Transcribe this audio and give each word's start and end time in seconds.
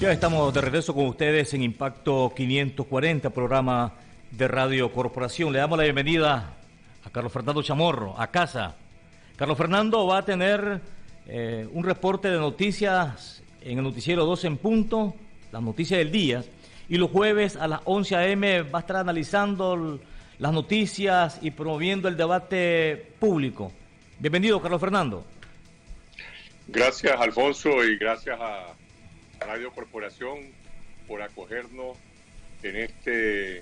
Ya 0.00 0.10
estamos 0.12 0.54
de 0.54 0.62
regreso 0.62 0.94
con 0.94 1.04
ustedes 1.04 1.52
en 1.52 1.62
Impacto 1.62 2.32
540, 2.34 3.28
programa 3.28 3.92
de 4.30 4.48
Radio 4.48 4.90
Corporación. 4.90 5.52
Le 5.52 5.58
damos 5.58 5.76
la 5.76 5.84
bienvenida 5.84 6.54
a 7.04 7.10
Carlos 7.10 7.30
Fernando 7.30 7.62
Chamorro, 7.62 8.18
a 8.18 8.28
casa. 8.28 8.76
Carlos 9.36 9.58
Fernando 9.58 10.06
va 10.06 10.16
a 10.16 10.24
tener 10.24 10.80
eh, 11.26 11.68
un 11.70 11.84
reporte 11.84 12.30
de 12.30 12.38
noticias 12.38 13.42
en 13.60 13.76
el 13.76 13.84
noticiero 13.84 14.24
12 14.24 14.46
en 14.46 14.56
punto, 14.56 15.14
las 15.52 15.60
noticias 15.60 15.98
del 15.98 16.10
día, 16.10 16.44
y 16.88 16.96
los 16.96 17.10
jueves 17.10 17.56
a 17.56 17.68
las 17.68 17.80
11 17.84 18.16
a.m. 18.16 18.62
va 18.62 18.78
a 18.78 18.80
estar 18.80 18.96
analizando 18.96 20.00
las 20.38 20.52
noticias 20.54 21.40
y 21.42 21.50
promoviendo 21.50 22.08
el 22.08 22.16
debate 22.16 23.12
público. 23.18 23.70
Bienvenido, 24.18 24.62
Carlos 24.62 24.80
Fernando. 24.80 25.26
Gracias, 26.68 27.20
Alfonso, 27.20 27.84
y 27.84 27.98
gracias 27.98 28.40
a 28.40 28.79
Radio 29.40 29.72
Corporación 29.72 30.38
por 31.08 31.22
acogernos 31.22 31.96
en 32.62 32.76
este 32.76 33.58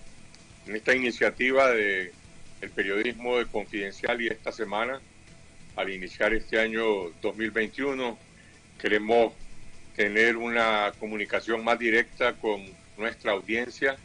en 0.67 0.77
esta 0.77 0.95
iniciativa 0.95 1.71
de 1.71 2.13
el 2.61 2.71
periodismo 2.71 3.39
de 3.39 3.47
confidencial 3.47 4.21
y 4.21 4.29
esta 4.29 4.53
semana 4.53 5.01
al 5.77 5.91
iniciar 5.91 6.35
este 6.35 6.61
año 6.61 7.11
2021 7.23 8.19
queremos 8.81 9.33
tener 9.97 10.37
una 10.37 10.93
comunicación 10.99 11.65
más 11.65 11.79
directa 11.79 12.35
con 12.35 12.63
nuestra 12.97 13.33
audiencia 13.33 13.97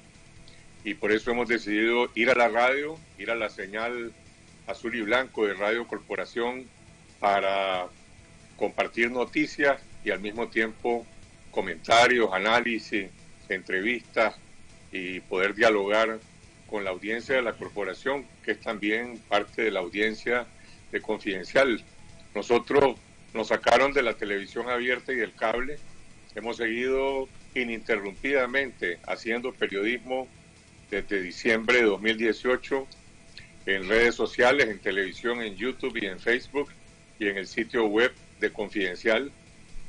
y 0.84 0.94
por 0.94 1.12
eso 1.12 1.32
hemos 1.32 1.48
decidido 1.48 2.10
ir 2.16 2.30
a 2.30 2.36
la 2.36 2.50
radio, 2.50 2.98
ir 3.18 3.32
a 3.32 3.36
la 3.36 3.50
señal 3.50 4.12
azul 4.68 4.96
y 4.96 5.02
blanco 5.02 5.46
de 5.46 5.54
Radio 5.54 5.88
Corporación 5.88 6.66
para 7.20 7.88
compartir 8.58 9.12
noticias 9.12 9.82
y 10.04 10.12
al 10.12 10.20
mismo 10.20 10.48
tiempo 10.48 11.06
comentarios, 11.54 12.34
análisis, 12.34 13.10
entrevistas 13.48 14.36
y 14.92 15.20
poder 15.22 15.54
dialogar 15.54 16.20
con 16.68 16.84
la 16.84 16.90
audiencia 16.90 17.36
de 17.36 17.44
la 17.44 17.54
corporación, 17.54 18.26
que 18.44 18.52
es 18.52 18.60
también 18.60 19.20
parte 19.30 19.62
de 19.62 19.72
la 19.72 19.80
audiencia 19.80 20.48
de 20.92 21.00
Confidencial. 21.02 21.84
Nosotros 22.34 22.98
nos 23.34 23.50
sacaron 23.50 23.94
de 23.94 24.02
la 24.02 24.16
televisión 24.16 24.70
abierta 24.70 25.14
y 25.14 25.18
del 25.18 25.34
cable, 25.34 25.78
hemos 26.36 26.58
seguido 26.58 27.30
ininterrumpidamente 27.54 29.00
haciendo 29.06 29.54
periodismo 29.54 30.28
desde 30.90 31.22
diciembre 31.22 31.78
de 31.78 31.84
2018 31.84 32.88
en 33.68 33.88
redes 33.88 34.16
sociales, 34.16 34.68
en 34.70 34.80
televisión, 34.80 35.42
en 35.42 35.56
YouTube 35.56 35.98
y 36.02 36.08
en 36.08 36.20
Facebook 36.20 36.70
y 37.20 37.28
en 37.28 37.38
el 37.38 37.46
sitio 37.46 37.86
web 37.86 38.12
de 38.40 38.52
Confidencial 38.52 39.32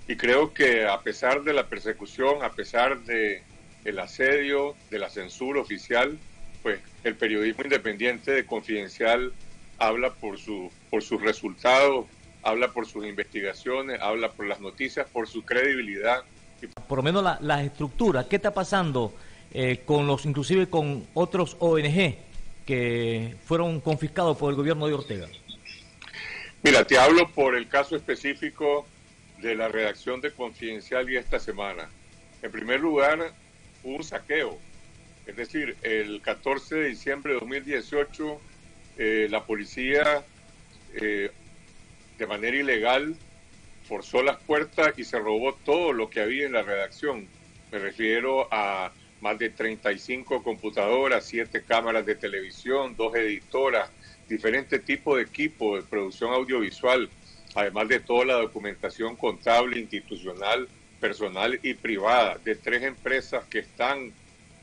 y 0.06 0.16
creo 0.16 0.52
que 0.52 0.86
a 0.86 1.00
pesar 1.00 1.42
de 1.44 1.52
la 1.52 1.66
persecución, 1.66 2.42
a 2.42 2.50
pesar 2.50 3.00
de 3.04 3.42
el 3.84 3.98
asedio, 3.98 4.74
de 4.90 4.98
la 4.98 5.10
censura 5.10 5.60
oficial, 5.60 6.18
pues 6.62 6.80
el 7.04 7.14
periodismo 7.14 7.64
independiente 7.64 8.32
de 8.32 8.46
Confidencial 8.46 9.32
habla 9.78 10.12
por 10.14 10.38
su 10.38 10.70
por 10.90 11.02
sus 11.02 11.20
resultados, 11.20 12.06
habla 12.42 12.68
por 12.72 12.86
sus 12.86 13.06
investigaciones, 13.06 14.00
habla 14.00 14.30
por 14.30 14.46
las 14.46 14.60
noticias, 14.60 15.06
por 15.10 15.28
su 15.28 15.42
credibilidad. 15.42 16.22
Por 16.88 16.98
lo 16.98 17.02
menos 17.02 17.22
la, 17.22 17.38
las 17.40 17.64
estructuras, 17.64 18.26
¿qué 18.26 18.36
está 18.36 18.52
pasando 18.54 19.14
eh, 19.52 19.82
con 19.84 20.06
los, 20.06 20.24
inclusive 20.24 20.68
con 20.68 21.06
otros 21.14 21.56
ONG 21.60 22.16
que 22.66 23.36
fueron 23.44 23.80
confiscados 23.80 24.36
por 24.36 24.50
el 24.50 24.56
gobierno 24.56 24.86
de 24.86 24.94
Ortega? 24.94 25.28
Mira, 26.62 26.84
te 26.84 26.96
hablo 26.98 27.28
por 27.30 27.54
el 27.54 27.68
caso 27.68 27.94
específico 27.96 28.86
de 29.44 29.54
la 29.54 29.68
redacción 29.68 30.22
de 30.22 30.32
Confidencial 30.32 31.08
y 31.10 31.16
esta 31.16 31.38
semana. 31.38 31.88
En 32.42 32.50
primer 32.50 32.80
lugar, 32.80 33.32
hubo 33.82 33.96
un 33.96 34.02
saqueo. 34.04 34.58
Es 35.26 35.36
decir, 35.36 35.76
el 35.82 36.22
14 36.22 36.76
de 36.76 36.88
diciembre 36.88 37.34
de 37.34 37.40
2018, 37.40 38.40
eh, 38.96 39.28
la 39.30 39.44
policía 39.44 40.24
eh, 40.94 41.30
de 42.18 42.26
manera 42.26 42.56
ilegal 42.56 43.16
forzó 43.86 44.22
las 44.22 44.38
puertas 44.38 44.94
y 44.96 45.04
se 45.04 45.18
robó 45.18 45.54
todo 45.54 45.92
lo 45.92 46.08
que 46.08 46.20
había 46.20 46.46
en 46.46 46.52
la 46.52 46.62
redacción. 46.62 47.28
Me 47.70 47.78
refiero 47.78 48.48
a 48.50 48.92
más 49.20 49.38
de 49.38 49.50
35 49.50 50.42
computadoras, 50.42 51.26
7 51.26 51.64
cámaras 51.64 52.06
de 52.06 52.14
televisión, 52.14 52.96
dos 52.96 53.14
editoras, 53.14 53.90
diferentes 54.26 54.82
tipos 54.84 55.16
de 55.16 55.24
equipo 55.24 55.76
de 55.76 55.82
producción 55.82 56.32
audiovisual, 56.32 57.10
además 57.54 57.88
de 57.88 58.00
toda 58.00 58.24
la 58.24 58.34
documentación 58.34 59.16
contable, 59.16 59.78
institucional, 59.78 60.68
personal 61.00 61.58
y 61.62 61.74
privada 61.74 62.38
de 62.44 62.54
tres 62.54 62.82
empresas 62.82 63.44
que 63.44 63.60
están 63.60 64.12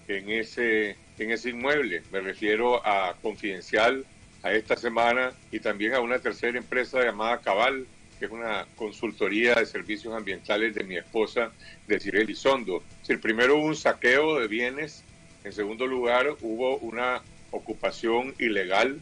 en 0.07 0.29
ese, 0.29 0.97
en 1.18 1.31
ese 1.31 1.50
inmueble. 1.50 2.02
Me 2.12 2.19
refiero 2.19 2.85
a 2.85 3.16
Confidencial, 3.22 4.06
a 4.44 4.52
esta 4.52 4.75
semana, 4.75 5.34
y 5.52 5.59
también 5.59 5.94
a 5.94 6.00
una 6.00 6.19
tercera 6.19 6.57
empresa 6.57 7.03
llamada 7.03 7.40
Cabal, 7.40 7.85
que 8.19 8.25
es 8.25 8.31
una 8.31 8.66
consultoría 8.75 9.56
de 9.56 9.66
servicios 9.66 10.13
ambientales 10.13 10.75
de 10.75 10.84
mi 10.84 10.97
esposa, 10.97 11.52
de 11.88 12.00
Cirel 12.00 12.23
Elizondo. 12.23 12.84
el 13.08 13.19
primero 13.19 13.58
hubo 13.58 13.66
un 13.66 13.75
saqueo 13.75 14.40
de 14.40 14.47
bienes, 14.47 15.03
en 15.44 15.53
segundo 15.53 15.88
lugar 15.88 16.28
hubo 16.41 16.78
una 16.78 17.22
ocupación 17.52 18.34
ilegal 18.40 19.00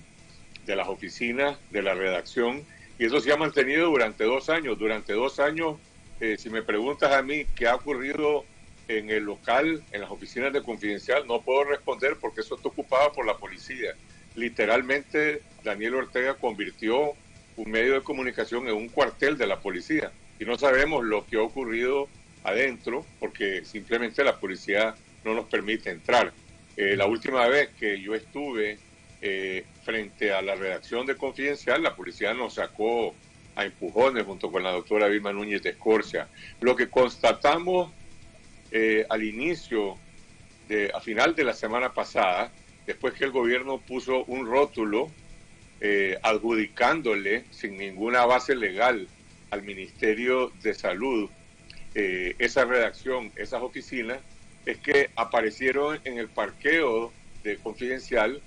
de 0.66 0.75
las 0.75 0.88
oficinas, 0.88 1.57
de 1.71 1.81
la 1.81 1.95
redacción, 1.95 2.63
y 2.99 3.05
eso 3.05 3.21
se 3.21 3.31
ha 3.31 3.37
mantenido 3.37 3.87
durante 3.87 4.25
dos 4.25 4.49
años. 4.49 4.77
Durante 4.77 5.13
dos 5.13 5.39
años, 5.39 5.77
eh, 6.19 6.35
si 6.37 6.49
me 6.49 6.61
preguntas 6.61 7.13
a 7.13 7.21
mí 7.21 7.45
qué 7.55 7.65
ha 7.67 7.75
ocurrido 7.75 8.43
en 8.89 9.09
el 9.09 9.23
local, 9.23 9.81
en 9.93 10.01
las 10.01 10.11
oficinas 10.11 10.51
de 10.51 10.61
confidencial, 10.61 11.25
no 11.25 11.41
puedo 11.41 11.63
responder 11.63 12.17
porque 12.19 12.41
eso 12.41 12.55
está 12.55 12.67
ocupado 12.67 13.13
por 13.13 13.25
la 13.25 13.38
policía. 13.38 13.93
Literalmente, 14.35 15.41
Daniel 15.63 15.95
Ortega 15.95 16.33
convirtió 16.35 17.13
un 17.55 17.71
medio 17.71 17.93
de 17.93 18.01
comunicación 18.01 18.67
en 18.67 18.75
un 18.75 18.89
cuartel 18.89 19.38
de 19.38 19.47
la 19.47 19.59
policía 19.59 20.11
y 20.38 20.45
no 20.45 20.57
sabemos 20.57 21.05
lo 21.05 21.25
que 21.25 21.38
ha 21.38 21.41
ocurrido 21.41 22.09
adentro 22.43 23.05
porque 23.19 23.63
simplemente 23.63 24.23
la 24.23 24.39
policía 24.39 24.95
no 25.23 25.33
nos 25.33 25.45
permite 25.45 25.89
entrar. 25.89 26.33
Eh, 26.75 26.95
la 26.97 27.05
última 27.05 27.47
vez 27.47 27.69
que 27.79 28.01
yo 28.01 28.13
estuve 28.13 28.77
eh, 29.22 29.66
frente 29.84 30.31
a 30.31 30.41
la 30.41 30.56
redacción 30.56 31.06
de 31.06 31.16
Confidencial, 31.16 31.84
la 31.84 31.96
policía 31.96 32.34
nos 32.34 32.53
sacó 32.53 33.13
a 33.56 33.66
empujones 33.66 34.25
junto 34.25 34.50
con 34.50 34.63
la 34.63 34.72
doctora 34.72 35.07
Vilma 35.07 35.34
Núñez 35.34 35.62
de 35.62 35.72
Escorcia. 35.72 36.30
Lo 36.62 36.75
que 36.75 36.90
constatamos 36.90 37.91
eh, 38.72 39.06
al 39.09 39.24
inicio, 39.24 39.97
de, 40.69 40.91
a 40.94 41.02
final 41.02 41.35
de 41.35 41.44
la 41.44 41.53
semana 41.53 41.94
pasada, 41.94 42.52
después 42.85 43.13
que 43.13 43.25
el 43.25 43.31
gobierno 43.31 43.80
puso 43.80 44.24
un 44.25 44.46
rótulo 44.46 45.09
eh, 45.81 46.18
adjudicándole 46.24 47.44
sin 47.51 47.78
ninguna 47.78 48.25
base 48.25 48.56
legal 48.56 49.07
al 49.51 49.63
Ministerio 49.63 50.51
de 50.62 50.74
Salud 50.74 51.30
esa 51.96 52.63
redacción, 52.63 53.31
esas 53.36 53.62
oficinas, 53.62 54.19
es 54.66 54.78
que 54.78 55.09
aparecieron 55.18 56.00
en 56.06 56.18
el 56.18 56.30
parqueo 56.30 57.12
de 57.44 57.57
Confidencial 57.57 58.41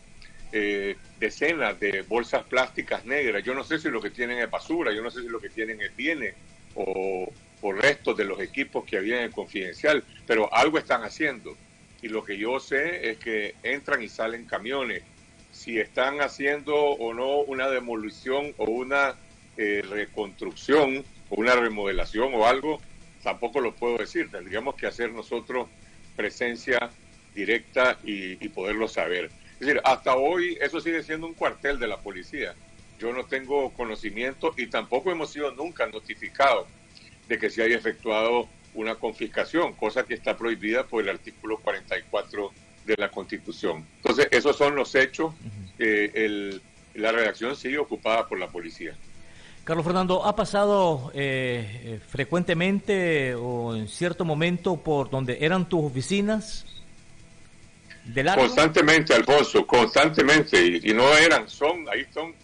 eh, 0.54 0.96
decenas 1.18 1.80
de 1.80 2.02
bolsas 2.02 2.44
plásticas 2.44 3.06
negras. 3.06 3.42
Yo 3.42 3.54
no 3.54 3.64
sé 3.64 3.78
si 3.78 3.88
lo 3.88 4.02
que 4.02 4.10
tienen 4.10 4.38
es 4.38 4.50
basura, 4.50 4.92
yo 4.92 5.02
no 5.02 5.10
sé 5.10 5.22
si 5.22 5.28
lo 5.28 5.40
que 5.40 5.48
tienen 5.48 5.80
es 5.80 5.96
bienes 5.96 6.34
o, 6.74 7.32
restos 7.74 8.16
de 8.18 8.24
los 8.24 8.38
equipos 8.40 8.84
que 8.84 8.98
había 8.98 9.24
en 9.24 9.30
confidencial, 9.30 10.04
pero 10.26 10.52
algo 10.52 10.78
están 10.78 11.04
haciendo. 11.04 11.56
Y 12.02 12.08
lo 12.08 12.22
que 12.22 12.36
yo 12.36 12.60
sé 12.60 13.10
es 13.10 13.18
que 13.18 13.54
entran 13.62 14.02
y 14.02 14.08
salen 14.08 14.44
camiones. 14.44 15.04
Si 15.52 15.78
están 15.78 16.20
haciendo 16.20 16.74
o 16.74 17.14
no 17.14 17.36
una 17.38 17.68
demolición 17.68 18.52
o 18.58 18.64
una 18.64 19.14
eh, 19.56 19.82
reconstrucción 19.88 21.04
o 21.30 21.36
una 21.36 21.54
remodelación 21.54 22.34
o 22.34 22.46
algo, 22.46 22.80
tampoco 23.22 23.60
lo 23.60 23.74
puedo 23.74 23.96
decir. 23.96 24.30
Tendríamos 24.30 24.74
que 24.74 24.86
hacer 24.86 25.12
nosotros 25.12 25.68
presencia 26.16 26.90
directa 27.34 27.96
y 28.04 28.48
poderlo 28.48 28.86
saber. 28.88 29.30
Es 29.62 29.66
decir, 29.68 29.80
hasta 29.84 30.16
hoy 30.16 30.58
eso 30.60 30.80
sigue 30.80 31.04
siendo 31.04 31.24
un 31.24 31.34
cuartel 31.34 31.78
de 31.78 31.86
la 31.86 31.96
policía. 31.96 32.52
Yo 32.98 33.12
no 33.12 33.26
tengo 33.26 33.70
conocimiento 33.74 34.52
y 34.56 34.66
tampoco 34.66 35.12
hemos 35.12 35.30
sido 35.30 35.52
nunca 35.52 35.86
notificados 35.86 36.66
de 37.28 37.38
que 37.38 37.48
se 37.48 37.62
haya 37.62 37.76
efectuado 37.76 38.48
una 38.74 38.96
confiscación, 38.96 39.74
cosa 39.74 40.02
que 40.02 40.14
está 40.14 40.36
prohibida 40.36 40.82
por 40.82 41.04
el 41.04 41.10
artículo 41.10 41.58
44 41.58 42.50
de 42.86 42.96
la 42.98 43.08
Constitución. 43.08 43.86
Entonces, 43.98 44.26
esos 44.32 44.56
son 44.56 44.74
los 44.74 44.96
hechos. 44.96 45.32
el, 45.78 46.60
la 46.94 47.12
redacción 47.12 47.54
sigue 47.54 47.78
ocupada 47.78 48.26
por 48.26 48.40
la 48.40 48.48
policía. 48.48 48.96
Carlos 49.62 49.86
Fernando, 49.86 50.24
¿ha 50.24 50.34
pasado 50.34 51.12
eh, 51.14 51.82
eh, 51.84 52.00
frecuentemente 52.04 53.36
o 53.36 53.76
en 53.76 53.86
cierto 53.86 54.24
momento 54.24 54.78
por 54.78 55.08
donde 55.08 55.38
eran 55.40 55.68
tus 55.68 55.84
oficinas 55.84 56.81
Constantemente, 58.34 59.14
Alfonso, 59.14 59.66
constantemente. 59.66 60.80
Y, 60.82 60.92
no 60.92 61.16
eran, 61.16 61.48
son, 61.48 61.88
ahí 61.88 62.06
son, 62.12 62.34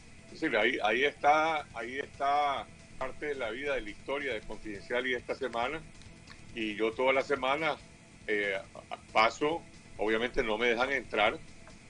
ahí, 0.56 0.78
ahí 0.82 1.04
está, 1.04 1.66
ahí 1.74 1.98
está 1.98 2.66
parte 2.98 3.26
de 3.26 3.34
la 3.34 3.50
vida, 3.50 3.74
de 3.74 3.82
la 3.82 3.90
historia 3.90 4.34
de 4.34 4.40
Confidencial 4.40 5.06
y 5.06 5.14
esta 5.14 5.34
semana. 5.34 5.80
y 6.54 6.74
yo 6.74 6.92
toda 6.92 7.12
la 7.12 7.22
semana 7.22 7.76
eh, 8.26 8.58
paso, 9.12 9.62
obviamente 9.96 10.42
no 10.42 10.58
me 10.58 10.68
dejan 10.68 10.92
entrar, 10.92 11.38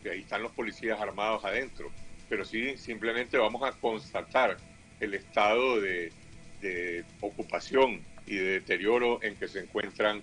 y 0.05 0.09
ahí 0.09 0.21
están 0.21 0.43
los 0.43 0.53
policías 0.53 1.01
armados 1.01 1.45
adentro, 1.45 1.91
pero 2.29 2.45
sí 2.45 2.77
simplemente 2.77 3.37
vamos 3.37 3.63
a 3.65 3.73
constatar 3.73 4.57
el 5.01 5.15
estado 5.15 5.81
de, 5.81 6.13
ocupación 7.21 8.03
y 8.27 8.37
de 8.37 8.45
deterioro 8.61 9.23
en 9.23 9.37
que 9.37 9.49
se 9.49 9.61
encuentran 9.61 10.21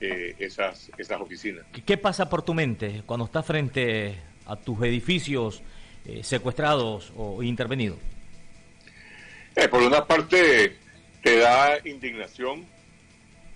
eh, 0.00 0.34
esas, 0.38 0.90
esas 0.98 1.20
oficinas. 1.20 1.64
¿Qué 1.84 1.96
pasa 1.96 2.28
por 2.28 2.42
tu 2.42 2.54
mente 2.54 3.02
cuando 3.06 3.26
estás 3.26 3.46
frente 3.46 4.16
a 4.46 4.56
tus 4.56 4.80
edificios 4.82 5.62
eh, 6.04 6.22
secuestrados 6.22 7.12
o 7.16 7.42
intervenidos? 7.42 7.98
por 9.70 9.82
una 9.82 10.04
parte, 10.06 10.76
te 11.22 11.38
da 11.38 11.78
indignación 11.82 12.66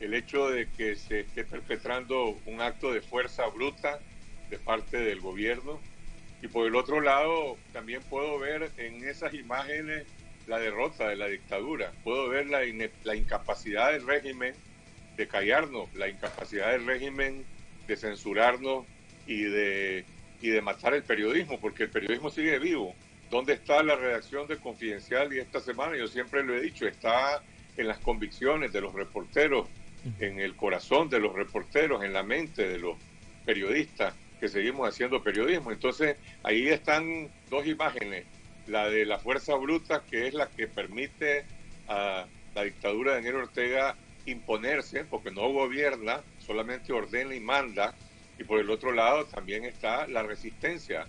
el 0.00 0.14
hecho 0.14 0.48
de 0.48 0.66
que 0.66 0.96
se 0.96 1.20
esté 1.20 1.44
perpetrando 1.44 2.38
un 2.46 2.62
acto 2.62 2.90
de 2.90 3.02
fuerza 3.02 3.46
bruta 3.48 4.00
de 4.48 4.58
parte 4.58 4.96
del 4.96 5.20
gobierno. 5.20 5.78
Y 6.42 6.48
por 6.48 6.66
el 6.66 6.74
otro 6.74 7.02
lado, 7.02 7.58
también 7.74 8.00
puedo 8.08 8.38
ver 8.38 8.70
en 8.78 9.06
esas 9.06 9.34
imágenes 9.34 10.06
la 10.46 10.58
derrota 10.58 11.08
de 11.08 11.16
la 11.16 11.26
dictadura. 11.26 11.92
Puedo 12.02 12.30
ver 12.30 12.46
la, 12.46 12.60
la 13.04 13.14
incapacidad 13.14 13.92
del 13.92 14.06
régimen 14.06 14.54
de 15.20 15.28
callarnos, 15.28 15.94
la 15.94 16.08
incapacidad 16.08 16.72
del 16.72 16.86
régimen 16.86 17.44
de 17.86 17.96
censurarnos 17.96 18.86
y 19.26 19.42
de, 19.42 20.04
y 20.40 20.48
de 20.48 20.62
matar 20.62 20.94
el 20.94 21.02
periodismo, 21.02 21.60
porque 21.60 21.84
el 21.84 21.90
periodismo 21.90 22.30
sigue 22.30 22.58
vivo. 22.58 22.94
¿Dónde 23.30 23.52
está 23.52 23.82
la 23.82 23.96
redacción 23.96 24.48
de 24.48 24.56
Confidencial? 24.56 25.32
Y 25.34 25.38
esta 25.38 25.60
semana, 25.60 25.96
yo 25.96 26.08
siempre 26.08 26.42
lo 26.42 26.56
he 26.56 26.60
dicho, 26.62 26.86
está 26.86 27.42
en 27.76 27.86
las 27.86 27.98
convicciones 27.98 28.72
de 28.72 28.80
los 28.80 28.94
reporteros, 28.94 29.68
en 30.18 30.40
el 30.40 30.56
corazón 30.56 31.10
de 31.10 31.20
los 31.20 31.34
reporteros, 31.34 32.02
en 32.02 32.14
la 32.14 32.22
mente 32.22 32.66
de 32.66 32.78
los 32.78 32.96
periodistas 33.44 34.14
que 34.40 34.48
seguimos 34.48 34.88
haciendo 34.88 35.22
periodismo. 35.22 35.70
Entonces, 35.70 36.16
ahí 36.42 36.68
están 36.68 37.28
dos 37.50 37.66
imágenes, 37.66 38.24
la 38.66 38.88
de 38.88 39.04
la 39.04 39.18
fuerza 39.18 39.54
bruta, 39.56 40.02
que 40.10 40.28
es 40.28 40.32
la 40.34 40.48
que 40.48 40.66
permite 40.66 41.44
a 41.88 42.24
la 42.54 42.64
dictadura 42.64 43.12
de 43.12 43.16
Daniel 43.18 43.36
Ortega 43.36 43.96
imponerse, 44.26 45.04
porque 45.04 45.30
no 45.30 45.52
gobierna, 45.52 46.20
solamente 46.38 46.92
ordena 46.92 47.34
y 47.34 47.40
manda, 47.40 47.94
y 48.38 48.44
por 48.44 48.60
el 48.60 48.70
otro 48.70 48.92
lado 48.92 49.24
también 49.26 49.64
está 49.64 50.06
la 50.06 50.22
resistencia 50.22 51.06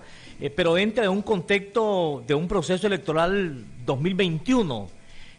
pero 0.54 0.78
entra 0.78 1.04
en 1.04 1.10
un 1.10 1.22
contexto 1.22 2.22
de 2.26 2.34
un 2.34 2.46
proceso 2.46 2.86
electoral 2.86 3.64
2021 3.84 4.88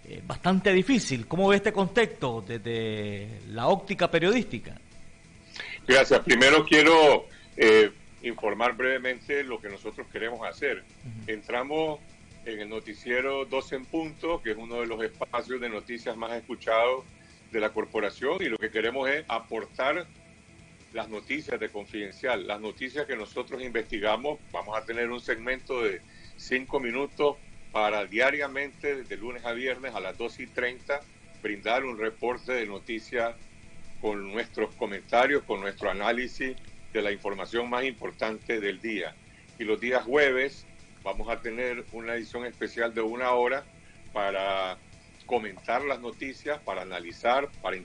eh, 0.07 0.21
bastante 0.25 0.71
difícil. 0.71 1.25
¿Cómo 1.25 1.47
ve 1.47 1.55
este 1.55 1.73
contexto 1.73 2.43
desde 2.47 3.27
la 3.49 3.67
óptica 3.67 4.09
periodística? 4.11 4.79
Gracias. 5.87 6.19
Primero 6.19 6.63
quiero 6.63 7.25
eh, 7.57 7.91
informar 8.21 8.77
brevemente 8.77 9.43
lo 9.43 9.59
que 9.59 9.67
nosotros 9.67 10.05
queremos 10.11 10.47
hacer. 10.47 10.83
Entramos 11.25 11.99
en 12.45 12.59
el 12.59 12.69
noticiero 12.69 13.45
12 13.45 13.75
en 13.77 13.85
punto, 13.85 14.41
que 14.43 14.51
es 14.51 14.57
uno 14.57 14.81
de 14.81 14.85
los 14.85 15.01
espacios 15.01 15.59
de 15.59 15.69
noticias 15.69 16.15
más 16.15 16.33
escuchados 16.33 17.03
de 17.56 17.62
la 17.62 17.69
corporación 17.69 18.38
y 18.42 18.50
lo 18.50 18.57
que 18.57 18.69
queremos 18.69 19.10
es 19.10 19.24
aportar 19.30 20.06
las 20.92 21.07
noticias 21.07 21.57
de 21.57 21.69
confidencial, 21.69 22.46
las 22.46 22.60
noticias 22.60 23.06
que 23.06 23.16
nosotros 23.16 23.63
investigamos. 23.63 24.40
Vamos 24.52 24.78
a 24.78 24.84
tener 24.84 25.10
un 25.10 25.22
segmento 25.22 25.81
de 25.81 26.02
cinco 26.36 26.81
minutos 26.81 27.38
para 27.72 28.06
diariamente, 28.06 29.04
de 29.04 29.18
lunes 29.18 29.46
a 29.46 29.54
viernes 29.54 29.96
a 29.96 30.02
las 30.02 30.18
2 30.18 30.42
y 30.42 30.48
30, 30.48 31.00
brindar 31.42 31.86
un 31.86 31.98
reporte 31.98 32.52
de 32.52 32.66
noticias 32.66 33.36
con 34.02 34.34
nuestros 34.34 34.75
comentarios, 34.75 35.44
con 35.44 35.62
nuestro 35.62 35.90
análisis 35.90 36.57
de 36.92 37.02
la 37.02 37.13
información 37.13 37.69
más 37.69 37.86
importante 37.86 38.60
del 38.60 38.81
día. 38.81 39.16
Y 39.57 39.63
los 39.63 39.80
días 39.80 40.04
jueves 40.04 40.66
vamos 41.04 41.30
a 41.30 41.40
tener 41.42 41.86
una 41.94 42.16
edición 42.16 42.46
especial 42.46 42.94
de 42.94 43.02
una 43.02 43.31
hora 43.31 43.63
para 44.12 44.78
comentar 45.25 45.83
las 45.83 46.00
noticias, 46.00 46.60
para 46.62 46.83
analizar, 46.83 47.50
para 47.62 47.77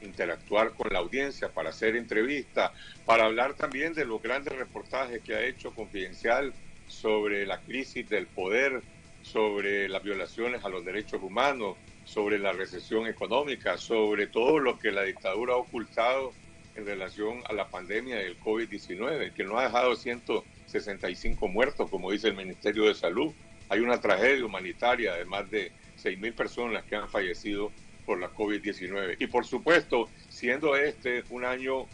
interactuar 0.00 0.72
con 0.72 0.92
la 0.92 0.98
audiencia, 0.98 1.48
para 1.48 1.70
hacer 1.70 1.96
entrevistas, 1.96 2.72
para 3.06 3.24
hablar 3.24 3.54
también 3.54 3.94
de 3.94 4.04
los 4.04 4.22
grandes 4.22 4.56
reportajes 4.56 5.22
que 5.22 5.34
ha 5.34 5.42
hecho 5.42 5.74
Confidencial 5.74 6.52
sobre 6.86 7.46
la 7.46 7.60
crisis 7.60 8.08
del 8.08 8.26
poder 8.26 8.82
sobre 9.22 9.88
las 9.88 10.02
violaciones 10.02 10.64
a 10.64 10.68
los 10.68 10.84
derechos 10.84 11.22
humanos, 11.22 11.76
sobre 12.04 12.38
la 12.38 12.52
recesión 12.52 13.06
económica, 13.06 13.76
sobre 13.76 14.26
todo 14.26 14.58
lo 14.58 14.78
que 14.78 14.90
la 14.90 15.02
dictadura 15.02 15.54
ha 15.54 15.58
ocultado 15.58 16.32
en 16.74 16.86
relación 16.86 17.42
a 17.48 17.52
la 17.52 17.68
pandemia 17.68 18.16
del 18.16 18.38
COVID-19, 18.40 19.32
que 19.32 19.44
no 19.44 19.58
ha 19.58 19.64
dejado 19.64 19.96
165 19.96 21.48
muertos, 21.48 21.90
como 21.90 22.10
dice 22.10 22.28
el 22.28 22.36
Ministerio 22.36 22.84
de 22.84 22.94
Salud. 22.94 23.32
Hay 23.68 23.80
una 23.80 24.00
tragedia 24.00 24.46
humanitaria 24.46 25.14
de 25.14 25.24
más 25.24 25.50
de 25.50 25.72
6.000 25.98 26.34
personas 26.34 26.84
que 26.84 26.96
han 26.96 27.08
fallecido 27.08 27.72
por 28.06 28.18
la 28.18 28.30
COVID-19. 28.30 29.16
Y 29.18 29.26
por 29.26 29.44
supuesto, 29.44 30.08
siendo 30.28 30.76
este 30.76 31.24
un 31.30 31.44
año 31.44 31.86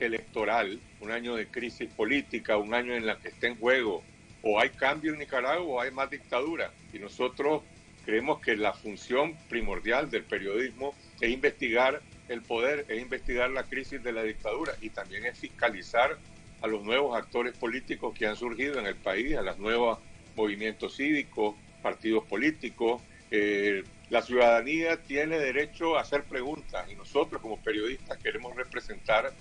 electoral, 0.00 0.80
un 1.00 1.10
año 1.10 1.34
de 1.34 1.46
crisis 1.46 1.88
política, 1.90 2.56
un 2.56 2.72
año 2.72 2.94
en 2.94 3.08
el 3.08 3.16
que 3.18 3.28
está 3.28 3.48
en 3.48 3.56
juego 3.56 4.02
o 4.42 4.60
hay 4.60 4.70
cambio 4.70 5.12
en 5.12 5.18
Nicaragua 5.18 5.64
o 5.64 5.80
hay 5.80 5.90
más 5.90 6.10
dictadura. 6.10 6.72
Y 6.92 6.98
nosotros 6.98 7.62
creemos 8.04 8.40
que 8.40 8.56
la 8.56 8.72
función 8.72 9.36
primordial 9.48 10.10
del 10.10 10.24
periodismo 10.24 10.94
es 11.20 11.30
investigar 11.30 12.00
el 12.28 12.42
poder, 12.42 12.86
es 12.88 13.00
investigar 13.00 13.50
la 13.50 13.64
crisis 13.64 14.02
de 14.02 14.12
la 14.12 14.22
dictadura 14.22 14.72
y 14.80 14.90
también 14.90 15.26
es 15.26 15.38
fiscalizar 15.38 16.16
a 16.60 16.66
los 16.66 16.82
nuevos 16.82 17.16
actores 17.16 17.56
políticos 17.56 18.14
que 18.16 18.26
han 18.26 18.36
surgido 18.36 18.78
en 18.78 18.86
el 18.86 18.96
país, 18.96 19.36
a 19.36 19.42
los 19.42 19.58
nuevos 19.58 19.98
movimientos 20.36 20.96
cívicos, 20.96 21.54
partidos 21.82 22.24
políticos. 22.24 23.02
Eh, 23.30 23.84
la 24.10 24.22
ciudadanía 24.22 25.02
tiene 25.02 25.38
derecho 25.38 25.96
a 25.96 26.00
hacer 26.00 26.24
preguntas 26.24 26.90
y 26.90 26.94
nosotros 26.94 27.42
como 27.42 27.58
periodistas 27.58 28.16
queremos 28.18 28.56
representar 28.56 29.32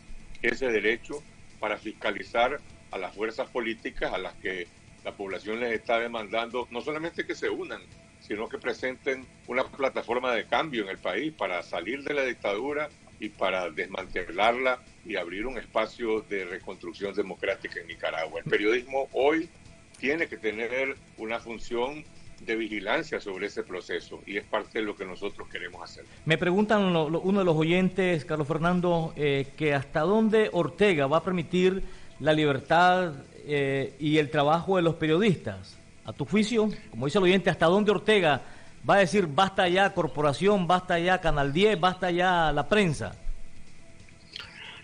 ese 0.42 0.68
derecho 0.68 1.24
para 1.60 1.78
fiscalizar 1.78 2.60
a 2.92 2.98
las 2.98 3.16
fuerzas 3.16 3.50
políticas 3.50 4.14
a 4.14 4.18
las 4.18 4.34
que 4.36 4.68
la 5.04 5.14
población 5.14 5.60
les 5.62 5.72
está 5.72 6.00
demandando 6.00 6.68
no 6.70 6.82
solamente 6.82 7.26
que 7.26 7.34
se 7.34 7.50
unan, 7.50 7.82
sino 8.20 8.50
que 8.50 8.58
presenten 8.58 9.26
una 9.48 9.64
plataforma 9.64 10.34
de 10.34 10.46
cambio 10.46 10.84
en 10.84 10.90
el 10.90 10.98
país 10.98 11.34
para 11.34 11.64
salir 11.64 12.04
de 12.04 12.14
la 12.14 12.24
dictadura 12.24 12.90
y 13.20 13.30
para 13.30 13.70
desmantelarla 13.70 14.80
y 15.06 15.16
abrir 15.16 15.48
un 15.48 15.58
espacio 15.58 16.22
de 16.22 16.46
reconstrucción 16.46 17.16
democrática 17.16 17.80
en 17.80 17.88
Nicaragua. 17.88 18.42
El 18.44 18.50
periodismo 18.50 19.08
hoy 19.14 19.50
tiene 19.98 20.28
que 20.28 20.38
tener 20.38 20.96
una 21.18 21.40
función 21.40 22.04
de 22.42 22.56
vigilancia 22.56 23.20
sobre 23.20 23.48
ese 23.48 23.64
proceso 23.64 24.22
y 24.26 24.38
es 24.38 24.44
parte 24.44 24.80
de 24.80 24.86
lo 24.86 24.96
que 24.96 25.06
nosotros 25.06 25.48
queremos 25.50 25.84
hacer. 25.84 26.06
Me 26.26 26.38
preguntan 26.38 26.84
uno 26.84 27.40
de 27.40 27.46
los 27.46 27.56
oyentes, 27.56 28.26
Carlos 28.26 28.48
Fernando, 28.48 29.14
eh, 29.16 29.48
que 29.58 29.74
hasta 29.74 30.02
dónde 30.02 30.50
Ortega 30.54 31.08
va 31.08 31.18
a 31.18 31.24
permitir 31.24 31.84
la 32.20 32.34
libertad 32.34 33.14
eh, 33.46 33.96
y 34.00 34.18
el 34.18 34.30
trabajo 34.30 34.78
de 34.78 34.84
los 34.84 34.96
periodistas. 34.96 35.78
A 36.06 36.14
tu 36.14 36.26
juicio, 36.26 36.70
como 36.90 37.06
dice 37.06 37.18
el 37.18 37.26
oyente, 37.26 37.50
¿hasta 37.50 37.66
dónde 37.66 37.92
Ortega 37.92 38.42
va 38.88 38.96
a 38.96 39.00
decir 39.00 39.28
basta 39.28 39.68
ya 39.68 39.94
corporación, 39.94 40.68
basta 40.68 40.98
ya 41.00 41.20
Canal 41.20 41.52
10, 41.52 41.80
basta 41.80 42.12
ya 42.12 42.52
la 42.54 42.68
prensa? 42.68 43.16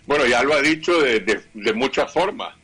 Bueno, 0.06 0.26
ya 0.26 0.42
lo 0.42 0.52
ha 0.52 0.60
dicho 0.60 1.00
de, 1.00 1.20
de, 1.54 1.72
muchas 1.72 2.12
formas. 2.12 2.54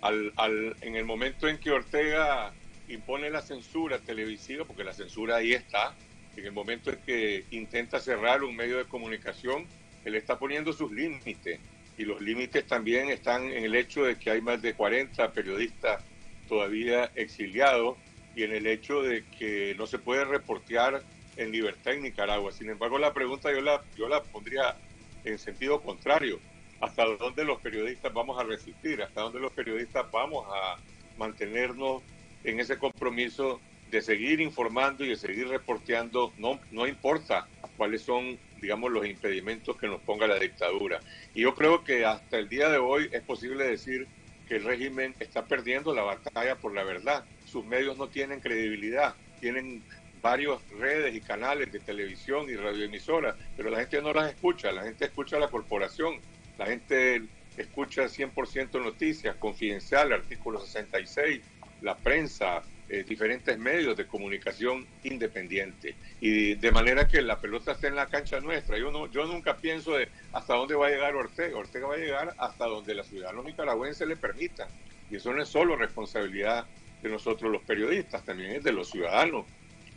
Al, 0.00 0.32
al, 0.36 0.76
en 0.80 0.96
el 0.96 1.04
momento 1.04 1.48
en 1.48 1.58
que 1.58 1.70
Ortega 1.70 2.52
impone 2.88 3.30
la 3.30 3.42
censura 3.42 3.98
televisiva, 3.98 4.64
porque 4.64 4.84
la 4.84 4.92
censura 4.92 5.36
ahí 5.36 5.52
está, 5.52 5.94
en 6.36 6.44
el 6.44 6.52
momento 6.52 6.90
en 6.90 6.98
que 6.98 7.44
intenta 7.50 8.00
cerrar 8.00 8.44
un 8.44 8.54
medio 8.54 8.78
de 8.78 8.84
comunicación, 8.84 9.66
él 10.04 10.14
está 10.14 10.38
poniendo 10.38 10.72
sus 10.72 10.92
límites 10.92 11.60
y 11.96 12.04
los 12.04 12.20
límites 12.20 12.66
también 12.66 13.10
están 13.10 13.44
en 13.50 13.64
el 13.64 13.74
hecho 13.74 14.04
de 14.04 14.16
que 14.16 14.30
hay 14.30 14.40
más 14.40 14.62
de 14.62 14.74
40 14.74 15.32
periodistas 15.32 16.02
todavía 16.48 17.10
exiliados 17.16 17.98
y 18.36 18.44
en 18.44 18.52
el 18.52 18.66
hecho 18.66 19.02
de 19.02 19.24
que 19.36 19.74
no 19.76 19.86
se 19.86 19.98
puede 19.98 20.24
reportear 20.24 21.02
en 21.36 21.50
libertad 21.50 21.94
en 21.94 22.02
Nicaragua. 22.02 22.52
Sin 22.52 22.70
embargo, 22.70 22.98
la 22.98 23.12
pregunta 23.12 23.52
yo 23.52 23.60
la, 23.60 23.82
yo 23.96 24.08
la 24.08 24.22
pondría 24.22 24.76
en 25.24 25.38
sentido 25.38 25.80
contrario. 25.80 26.38
hasta 26.80 27.04
dónde 27.04 27.44
los 27.44 27.60
periodistas 27.60 28.12
vamos 28.12 28.38
a 28.38 28.44
resistir, 28.44 29.02
hasta 29.02 29.22
dónde 29.22 29.40
los 29.40 29.52
periodistas 29.52 30.08
vamos 30.12 30.46
a 30.48 30.76
mantenernos 31.18 32.02
en 32.44 32.60
ese 32.60 32.78
compromiso 32.78 33.60
de 33.90 34.02
seguir 34.02 34.40
informando 34.40 35.04
y 35.04 35.08
de 35.08 35.16
seguir 35.16 35.48
reporteando, 35.48 36.32
no, 36.36 36.60
no 36.70 36.86
importa 36.86 37.48
cuáles 37.76 38.02
son, 38.02 38.38
digamos, 38.60 38.92
los 38.92 39.06
impedimentos 39.06 39.76
que 39.76 39.86
nos 39.86 40.00
ponga 40.02 40.26
la 40.26 40.38
dictadura. 40.38 41.00
Y 41.34 41.42
yo 41.42 41.54
creo 41.54 41.84
que 41.84 42.04
hasta 42.04 42.38
el 42.38 42.48
día 42.48 42.68
de 42.68 42.78
hoy 42.78 43.08
es 43.12 43.22
posible 43.22 43.64
decir 43.66 44.06
que 44.48 44.56
el 44.56 44.64
régimen 44.64 45.14
está 45.20 45.44
perdiendo 45.46 45.94
la 45.94 46.02
batalla 46.02 46.56
por 46.56 46.74
la 46.74 46.82
verdad. 46.82 47.24
Sus 47.46 47.64
medios 47.64 47.96
no 47.96 48.08
tienen 48.08 48.40
credibilidad, 48.40 49.14
tienen 49.40 49.82
varias 50.20 50.58
redes 50.78 51.14
y 51.14 51.20
canales 51.20 51.70
de 51.70 51.78
televisión 51.80 52.48
y 52.50 52.56
radioemisoras, 52.56 53.36
pero 53.56 53.70
la 53.70 53.78
gente 53.78 54.02
no 54.02 54.12
las 54.12 54.30
escucha, 54.30 54.72
la 54.72 54.82
gente 54.82 55.04
escucha 55.04 55.36
a 55.36 55.40
la 55.40 55.48
corporación, 55.48 56.16
la 56.58 56.66
gente 56.66 57.22
escucha 57.56 58.04
100% 58.04 58.82
noticias, 58.82 59.36
confidencial, 59.36 60.12
artículo 60.12 60.60
66, 60.60 61.40
la 61.82 61.96
prensa, 61.96 62.62
eh, 62.88 63.04
diferentes 63.06 63.58
medios 63.58 63.96
de 63.96 64.06
comunicación 64.06 64.86
independiente. 65.04 65.94
Y 66.20 66.54
de 66.54 66.72
manera 66.72 67.06
que 67.06 67.20
la 67.22 67.40
pelota 67.40 67.72
esté 67.72 67.88
en 67.88 67.96
la 67.96 68.06
cancha 68.06 68.40
nuestra. 68.40 68.78
Yo, 68.78 68.90
no, 68.90 69.10
yo 69.10 69.26
nunca 69.26 69.56
pienso 69.56 69.96
de 69.96 70.08
hasta 70.32 70.54
dónde 70.54 70.74
va 70.74 70.86
a 70.86 70.90
llegar 70.90 71.14
Ortega. 71.14 71.56
Ortega 71.56 71.86
va 71.86 71.94
a 71.94 71.98
llegar 71.98 72.34
hasta 72.38 72.66
donde 72.66 72.94
la 72.94 73.04
ciudadanos 73.04 73.44
nicaragüenses 73.44 74.08
le 74.08 74.16
permitan. 74.16 74.68
Y 75.10 75.16
eso 75.16 75.32
no 75.32 75.42
es 75.42 75.48
solo 75.48 75.76
responsabilidad 75.76 76.66
de 77.02 77.08
nosotros 77.08 77.50
los 77.50 77.62
periodistas, 77.62 78.24
también 78.24 78.52
es 78.52 78.64
de 78.64 78.72
los 78.72 78.90
ciudadanos, 78.90 79.46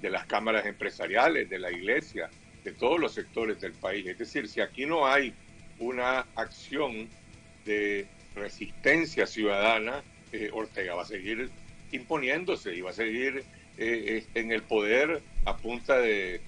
de 0.01 0.09
las 0.09 0.25
cámaras 0.25 0.65
empresariales, 0.65 1.50
de 1.50 1.59
la 1.59 1.71
iglesia, 1.71 2.29
de 2.63 2.71
todos 2.73 3.00
los 3.00 3.13
sectores 3.13 3.59
del 3.59 3.73
país. 3.73 4.05
Es 4.07 4.17
decir, 4.17 4.47
si 4.47 4.61
aquí 4.61 4.85
no 4.85 5.07
hay 5.07 5.33
una 5.79 6.25
acción 6.35 7.09
de 7.65 8.07
resistencia 8.35 9.25
ciudadana, 9.25 10.03
eh, 10.31 10.50
Ortega 10.53 10.95
va 10.95 11.01
a 11.01 11.05
seguir 11.05 11.50
imponiéndose 11.91 12.75
y 12.75 12.81
va 12.81 12.91
a 12.91 12.93
seguir 12.93 13.38
eh, 13.38 13.43
eh, 13.77 14.25
en 14.36 14.51
el 14.51 14.63
poder 14.63 15.21
a 15.45 15.57
punta 15.57 15.98
de 15.98 16.41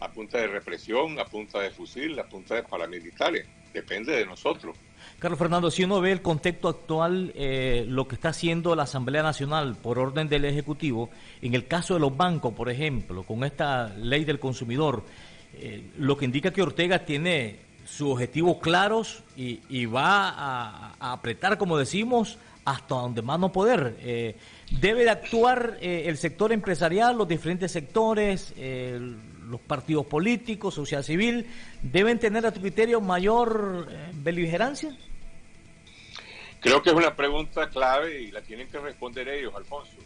a 0.00 0.08
punta 0.12 0.38
de 0.38 0.46
represión, 0.46 1.18
a 1.18 1.24
punta 1.24 1.58
de 1.58 1.70
fusil, 1.70 2.18
a 2.20 2.24
punta 2.24 2.54
de 2.54 2.62
paramilitares. 2.62 3.46
Depende 3.74 4.12
de 4.12 4.24
nosotros. 4.24 4.76
Carlos 5.18 5.38
Fernando, 5.38 5.72
si 5.72 5.82
uno 5.82 6.00
ve 6.00 6.12
el 6.12 6.22
contexto 6.22 6.68
actual, 6.68 7.32
eh, 7.34 7.84
lo 7.88 8.06
que 8.06 8.14
está 8.14 8.28
haciendo 8.28 8.76
la 8.76 8.84
Asamblea 8.84 9.24
Nacional 9.24 9.76
por 9.76 9.98
orden 9.98 10.28
del 10.28 10.44
Ejecutivo, 10.44 11.10
en 11.42 11.54
el 11.54 11.66
caso 11.66 11.94
de 11.94 12.00
los 12.00 12.16
bancos, 12.16 12.54
por 12.54 12.70
ejemplo, 12.70 13.24
con 13.24 13.42
esta 13.42 13.88
ley 13.96 14.24
del 14.24 14.38
consumidor, 14.38 15.02
lo 15.98 16.16
que 16.16 16.24
indica 16.24 16.52
que 16.52 16.62
Ortega 16.62 17.04
tiene 17.04 17.56
sus 17.88 18.12
objetivos 18.12 18.58
claros 18.58 19.22
y, 19.36 19.86
va 19.86 20.28
a, 20.28 21.12
apretar, 21.12 21.56
como 21.58 21.78
decimos, 21.78 22.38
hasta 22.68 22.96
donde 22.96 23.22
más 23.22 23.38
no 23.40 23.50
poder. 23.50 23.96
Eh, 24.00 24.36
debe 24.70 25.04
de 25.04 25.10
actuar 25.10 25.78
eh, 25.80 26.02
el 26.04 26.18
sector 26.18 26.52
empresarial, 26.52 27.16
los 27.16 27.26
diferentes 27.26 27.72
sectores, 27.72 28.52
eh, 28.58 28.98
los 29.48 29.60
partidos 29.60 30.04
políticos, 30.04 30.74
sociedad 30.74 31.02
civil, 31.02 31.46
deben 31.80 32.18
tener 32.18 32.44
a 32.44 32.52
tu 32.52 32.60
criterio 32.60 33.00
mayor 33.00 33.88
beligerancia. 34.12 34.94
Creo 36.60 36.82
que 36.82 36.90
es 36.90 36.96
una 36.96 37.16
pregunta 37.16 37.70
clave 37.70 38.20
y 38.20 38.30
la 38.30 38.42
tienen 38.42 38.68
que 38.68 38.78
responder 38.78 39.28
ellos, 39.28 39.54
Alfonso. 39.54 39.96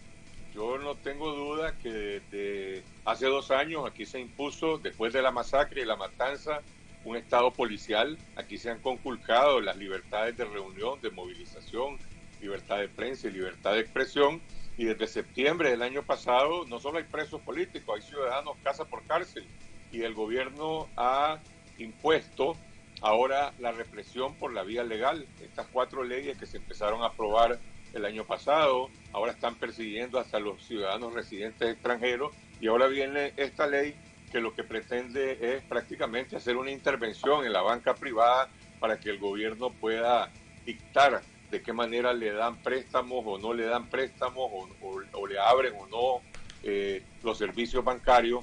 Yo 0.54 0.78
no 0.78 0.94
tengo 0.94 1.32
duda 1.32 1.74
que 1.82 1.90
desde 2.30 2.84
hace 3.04 3.26
dos 3.26 3.50
años 3.50 3.84
aquí 3.84 4.06
se 4.06 4.20
impuso, 4.20 4.78
después 4.78 5.12
de 5.12 5.22
la 5.22 5.32
masacre 5.32 5.82
y 5.82 5.84
la 5.84 5.96
matanza, 5.96 6.60
un 7.04 7.16
estado 7.16 7.50
policial. 7.50 8.16
Aquí 8.36 8.56
se 8.56 8.70
han 8.70 8.78
conculcado 8.78 9.60
las 9.60 9.76
libertades 9.76 10.36
de 10.36 10.44
reunión, 10.44 11.00
de 11.00 11.10
movilización, 11.10 11.98
libertad 12.42 12.78
de 12.78 12.88
prensa 12.88 13.28
y 13.28 13.30
libertad 13.30 13.72
de 13.74 13.80
expresión. 13.80 14.42
Y 14.76 14.84
desde 14.84 15.06
septiembre 15.06 15.70
del 15.70 15.82
año 15.82 16.02
pasado 16.02 16.66
no 16.66 16.78
solo 16.78 16.98
hay 16.98 17.04
presos 17.04 17.40
políticos, 17.42 17.94
hay 17.96 18.02
ciudadanos 18.02 18.56
casa 18.62 18.84
por 18.84 19.02
cárcel. 19.04 19.46
Y 19.92 20.02
el 20.02 20.14
gobierno 20.14 20.88
ha 20.96 21.38
impuesto 21.78 22.56
ahora 23.00 23.52
la 23.58 23.72
represión 23.72 24.34
por 24.34 24.52
la 24.52 24.62
vía 24.62 24.82
legal. 24.82 25.26
Estas 25.40 25.66
cuatro 25.72 26.02
leyes 26.02 26.36
que 26.38 26.46
se 26.46 26.56
empezaron 26.56 27.02
a 27.02 27.06
aprobar 27.06 27.58
el 27.92 28.04
año 28.06 28.24
pasado, 28.24 28.88
ahora 29.12 29.32
están 29.32 29.54
persiguiendo 29.56 30.18
hasta 30.18 30.38
los 30.38 30.62
ciudadanos 30.66 31.12
residentes 31.12 31.74
extranjeros. 31.74 32.32
Y 32.60 32.68
ahora 32.68 32.86
viene 32.86 33.34
esta 33.36 33.66
ley 33.66 33.94
que 34.30 34.40
lo 34.40 34.54
que 34.54 34.64
pretende 34.64 35.56
es 35.56 35.62
prácticamente 35.64 36.36
hacer 36.36 36.56
una 36.56 36.70
intervención 36.70 37.44
en 37.44 37.52
la 37.52 37.60
banca 37.60 37.94
privada 37.94 38.48
para 38.80 38.98
que 38.98 39.10
el 39.10 39.18
gobierno 39.18 39.70
pueda 39.70 40.30
dictar 40.64 41.20
de 41.52 41.62
qué 41.62 41.74
manera 41.74 42.14
le 42.14 42.32
dan 42.32 42.56
préstamos 42.62 43.22
o 43.26 43.38
no 43.38 43.52
le 43.52 43.66
dan 43.66 43.86
préstamos 43.90 44.50
o, 44.80 45.26
le 45.26 45.38
abren 45.38 45.74
o 45.78 45.86
no 45.86 46.22
eh, 46.62 47.02
los 47.22 47.36
servicios 47.36 47.84
bancarios 47.84 48.42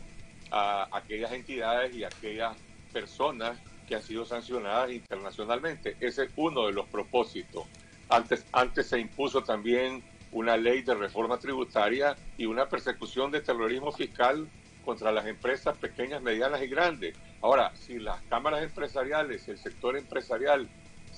a 0.52 0.88
aquellas 0.96 1.32
entidades 1.32 1.96
y 1.96 2.04
aquellas 2.04 2.56
personas 2.94 3.58
que 3.88 3.96
han 3.96 4.04
sido 4.04 4.26
sancionadas 4.26 4.92
internacionalmente. 4.92 5.98
Ese 6.00 6.26
es 6.26 6.32
uno 6.36 6.68
de 6.68 6.74
los 6.74 6.86
propósitos. 6.88 7.66
Antes, 8.10 8.46
antes 8.52 8.86
se 8.88 9.00
impuso 9.00 9.44
también 9.44 10.04
una 10.32 10.56
ley 10.56 10.84
de 10.84 10.94
reforma 10.94 11.40
tributaria 11.40 12.16
y 12.38 12.46
una 12.46 12.70
persecución 12.70 13.32
de 13.32 13.42
terrorismo 13.42 13.92
fiscal 13.92 14.48
contra 14.86 15.12
las 15.12 15.26
empresas 15.26 15.76
pequeñas, 15.80 16.22
medianas 16.22 16.62
y 16.62 16.68
grandes. 16.68 17.18
Ahora, 17.42 17.72
si 17.76 17.98
las 17.98 18.22
cámaras 18.24 18.62
empresariales, 18.62 19.48
el 19.48 19.58
sector 19.58 19.98
empresarial 19.98 20.70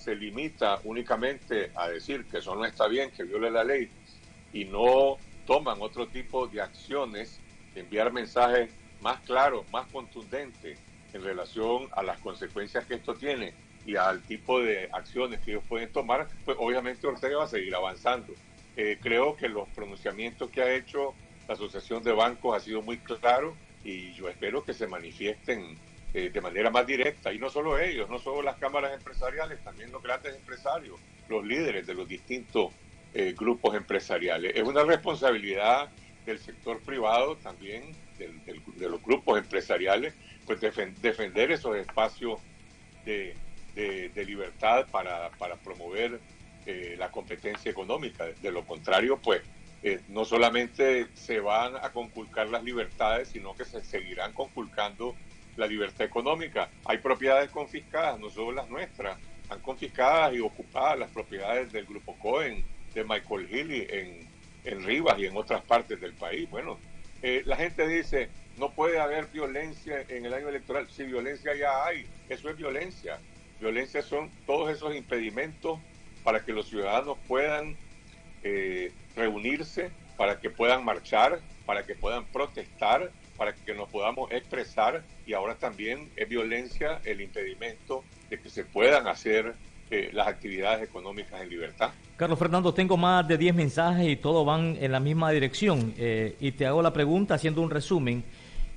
se 0.01 0.15
limita 0.15 0.79
únicamente 0.83 1.71
a 1.75 1.87
decir 1.87 2.25
que 2.25 2.39
eso 2.39 2.55
no 2.55 2.65
está 2.65 2.87
bien, 2.87 3.11
que 3.11 3.23
viole 3.23 3.51
la 3.51 3.63
ley, 3.63 3.89
y 4.51 4.65
no 4.65 5.17
toman 5.45 5.77
otro 5.81 6.07
tipo 6.07 6.47
de 6.47 6.61
acciones, 6.61 7.39
enviar 7.75 8.11
mensajes 8.11 8.71
más 9.01 9.19
claros, 9.21 9.65
más 9.71 9.87
contundentes 9.87 10.79
en 11.13 11.23
relación 11.23 11.87
a 11.91 12.03
las 12.03 12.19
consecuencias 12.19 12.85
que 12.85 12.95
esto 12.95 13.13
tiene 13.15 13.53
y 13.85 13.95
al 13.95 14.21
tipo 14.21 14.59
de 14.59 14.89
acciones 14.91 15.39
que 15.41 15.51
ellos 15.51 15.63
pueden 15.67 15.91
tomar, 15.91 16.27
pues 16.45 16.57
obviamente 16.59 17.07
Ortega 17.07 17.37
va 17.37 17.43
a 17.45 17.47
seguir 17.47 17.75
avanzando. 17.75 18.33
Eh, 18.77 18.97
creo 19.01 19.35
que 19.35 19.49
los 19.49 19.67
pronunciamientos 19.69 20.49
que 20.49 20.61
ha 20.61 20.73
hecho 20.73 21.13
la 21.47 21.55
Asociación 21.55 22.03
de 22.03 22.13
Bancos 22.13 22.55
ha 22.55 22.59
sido 22.59 22.81
muy 22.81 22.97
claro 22.97 23.55
y 23.83 24.13
yo 24.13 24.29
espero 24.29 24.63
que 24.63 24.73
se 24.73 24.87
manifiesten 24.87 25.77
eh, 26.13 26.29
de 26.29 26.41
manera 26.41 26.69
más 26.69 26.85
directa, 26.85 27.31
y 27.31 27.39
no 27.39 27.49
solo 27.49 27.79
ellos, 27.79 28.09
no 28.09 28.19
solo 28.19 28.41
las 28.41 28.57
cámaras 28.57 28.93
empresariales, 28.93 29.63
también 29.63 29.93
los 29.93 30.03
grandes 30.03 30.35
empresarios, 30.35 30.99
los 31.29 31.45
líderes 31.45 31.87
de 31.87 31.93
los 31.93 32.05
distintos 32.05 32.73
eh, 33.13 33.33
grupos 33.37 33.75
empresariales. 33.75 34.51
Es 34.53 34.63
una 34.63 34.83
responsabilidad 34.83 35.89
del 36.25 36.37
sector 36.39 36.81
privado 36.81 37.37
también, 37.37 37.95
de 38.17 38.89
los 38.89 39.01
grupos 39.01 39.39
empresariales, 39.39 40.13
pues 40.45 40.59
defender 40.59 41.49
esos 41.49 41.77
espacios 41.77 42.41
de, 43.05 43.33
libertad 44.13 44.87
para, 44.91 45.31
promover 45.63 46.19
eh, 46.65 46.95
la 46.99 47.09
competencia 47.09 47.71
económica. 47.71 48.25
De 48.25 48.51
lo 48.51 48.65
contrario, 48.65 49.17
pues 49.17 49.41
no 50.09 50.25
solamente 50.25 51.07
se 51.13 51.39
van 51.39 51.77
a 51.77 51.89
conculcar 51.91 52.49
las 52.49 52.65
libertades, 52.65 53.29
sino 53.29 53.55
que 53.55 53.63
se 53.63 53.81
seguirán 53.81 54.33
conculcando 54.33 55.15
la 55.61 55.67
libertad 55.67 56.05
económica. 56.05 56.69
Hay 56.85 56.97
propiedades 56.97 57.49
confiscadas, 57.51 58.19
no 58.19 58.29
solo 58.29 58.51
las 58.51 58.69
nuestras, 58.69 59.17
han 59.49 59.59
confiscadas 59.59 60.33
y 60.33 60.39
ocupadas 60.39 60.97
las 60.99 61.11
propiedades 61.11 61.71
del 61.71 61.85
grupo 61.85 62.17
Cohen, 62.19 62.65
de 62.93 63.03
Michael 63.03 63.47
Healy 63.47 63.87
en, 63.89 64.27
en 64.65 64.83
Rivas 64.83 65.17
y 65.19 65.25
en 65.25 65.37
otras 65.37 65.61
partes 65.61 66.01
del 66.01 66.13
país. 66.13 66.49
Bueno, 66.49 66.77
eh, 67.21 67.43
la 67.45 67.55
gente 67.55 67.87
dice, 67.87 68.29
no 68.57 68.71
puede 68.71 68.99
haber 68.99 69.27
violencia 69.27 70.03
en 70.09 70.25
el 70.25 70.33
año 70.33 70.49
electoral. 70.49 70.87
Si 70.89 71.03
violencia 71.03 71.55
ya 71.55 71.85
hay, 71.85 72.05
eso 72.27 72.49
es 72.49 72.57
violencia. 72.57 73.19
Violencia 73.59 74.01
son 74.01 74.31
todos 74.45 74.71
esos 74.71 74.95
impedimentos 74.95 75.79
para 76.23 76.43
que 76.43 76.53
los 76.53 76.67
ciudadanos 76.67 77.17
puedan 77.27 77.77
eh, 78.43 78.91
reunirse, 79.15 79.91
para 80.17 80.39
que 80.39 80.49
puedan 80.49 80.83
marchar, 80.83 81.39
para 81.65 81.85
que 81.85 81.95
puedan 81.95 82.25
protestar 82.25 83.11
para 83.41 83.55
que 83.55 83.73
nos 83.73 83.89
podamos 83.89 84.31
expresar 84.31 85.03
y 85.25 85.33
ahora 85.33 85.55
también 85.55 86.11
es 86.15 86.29
violencia 86.29 87.01
el 87.03 87.21
impedimento 87.21 88.03
de 88.29 88.39
que 88.39 88.51
se 88.51 88.65
puedan 88.65 89.07
hacer 89.07 89.55
eh, 89.89 90.11
las 90.13 90.27
actividades 90.27 90.87
económicas 90.87 91.41
en 91.41 91.49
libertad. 91.49 91.89
Carlos 92.17 92.37
Fernando, 92.37 92.71
tengo 92.71 92.97
más 92.97 93.27
de 93.27 93.39
10 93.39 93.55
mensajes 93.55 94.07
y 94.07 94.17
todos 94.17 94.45
van 94.45 94.77
en 94.79 94.91
la 94.91 94.99
misma 94.99 95.31
dirección 95.31 95.91
eh, 95.97 96.35
y 96.39 96.51
te 96.51 96.67
hago 96.67 96.83
la 96.83 96.93
pregunta 96.93 97.33
haciendo 97.33 97.63
un 97.63 97.71
resumen, 97.71 98.23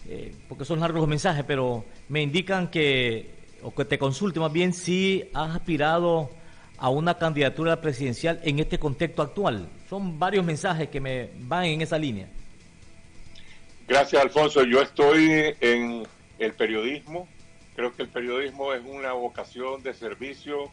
eh, 0.09 0.35
porque 0.49 0.65
son 0.65 0.81
largos 0.81 1.01
los 1.01 1.11
mensajes, 1.11 1.45
pero 1.47 1.85
me 2.09 2.23
indican 2.23 2.71
que, 2.71 3.35
o 3.63 3.75
que 3.75 3.85
te 3.85 3.99
consulte 3.99 4.41
más 4.41 4.51
bien 4.51 4.73
si 4.73 5.29
has 5.35 5.57
aspirado 5.57 6.31
a 6.79 6.89
una 6.89 7.19
candidatura 7.19 7.83
presidencial 7.83 8.41
en 8.43 8.61
este 8.61 8.79
contexto 8.79 9.21
actual. 9.21 9.69
Son 9.91 10.19
varios 10.19 10.43
mensajes 10.43 10.89
que 10.89 11.03
me 11.03 11.29
van 11.41 11.67
en 11.67 11.83
esa 11.83 11.99
línea. 11.99 12.31
Gracias, 13.87 14.23
Alfonso. 14.23 14.65
Yo 14.65 14.81
estoy 14.81 15.55
en 15.61 16.07
el 16.39 16.55
periodismo. 16.55 17.29
Creo 17.77 17.95
que 17.95 18.03
el 18.03 18.09
periodismo 18.09 18.73
es 18.73 18.83
una 18.83 19.13
vocación 19.13 19.83
de 19.83 19.93
servicio 19.93 20.73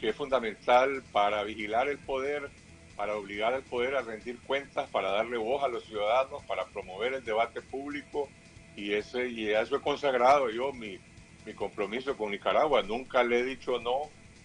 que 0.00 0.10
es 0.10 0.16
fundamental 0.16 1.02
para 1.10 1.42
vigilar 1.42 1.88
el 1.88 1.98
poder, 1.98 2.50
para 2.94 3.16
obligar 3.16 3.52
al 3.52 3.64
poder 3.64 3.96
a 3.96 4.02
rendir 4.02 4.38
cuentas, 4.46 4.88
para 4.90 5.10
darle 5.10 5.38
voz 5.38 5.64
a 5.64 5.68
los 5.68 5.84
ciudadanos, 5.84 6.44
para 6.44 6.64
promover 6.66 7.14
el 7.14 7.24
debate 7.24 7.62
público 7.62 8.28
y 8.76 8.92
ese 8.92 9.28
y 9.28 9.48
eso 9.48 9.76
he 9.76 9.80
consagrado 9.80 10.48
yo 10.48 10.72
mi, 10.72 11.00
mi 11.44 11.54
compromiso 11.54 12.16
con 12.16 12.30
Nicaragua. 12.30 12.82
Nunca 12.82 13.24
le 13.24 13.40
he 13.40 13.44
dicho 13.44 13.80
no 13.80 14.02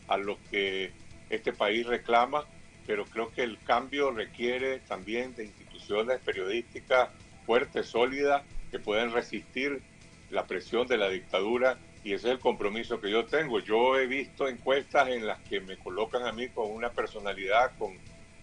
a 0.08 0.18
lo 0.18 0.40
que 0.50 0.92
este 1.30 1.54
país 1.54 1.86
reclama, 1.86 2.46
pero 2.88 3.06
creo 3.06 3.32
que 3.32 3.44
el 3.44 3.60
cambio 3.60 4.10
requiere 4.10 4.80
también 4.80 5.36
de 5.36 5.46
instituciones 5.46 6.20
periodísticas 6.22 7.10
fuertes, 7.48 7.88
sólidas, 7.88 8.44
que 8.70 8.78
puedan 8.78 9.14
resistir 9.14 9.82
la 10.30 10.46
presión 10.46 10.86
de 10.86 10.98
la 10.98 11.08
dictadura 11.08 11.78
y 12.04 12.14
ese 12.14 12.28
es 12.28 12.34
el 12.34 12.40
compromiso 12.40 13.00
que 13.00 13.10
yo 13.10 13.26
tengo. 13.26 13.60
Yo 13.60 13.98
he 13.98 14.06
visto 14.06 14.50
encuestas 14.50 15.08
en 15.08 15.26
las 15.26 15.40
que 15.40 15.62
me 15.62 15.78
colocan 15.78 16.28
a 16.28 16.34
mí 16.34 16.50
con 16.50 16.70
una 16.70 16.90
personalidad, 16.92 17.72
con 17.80 17.98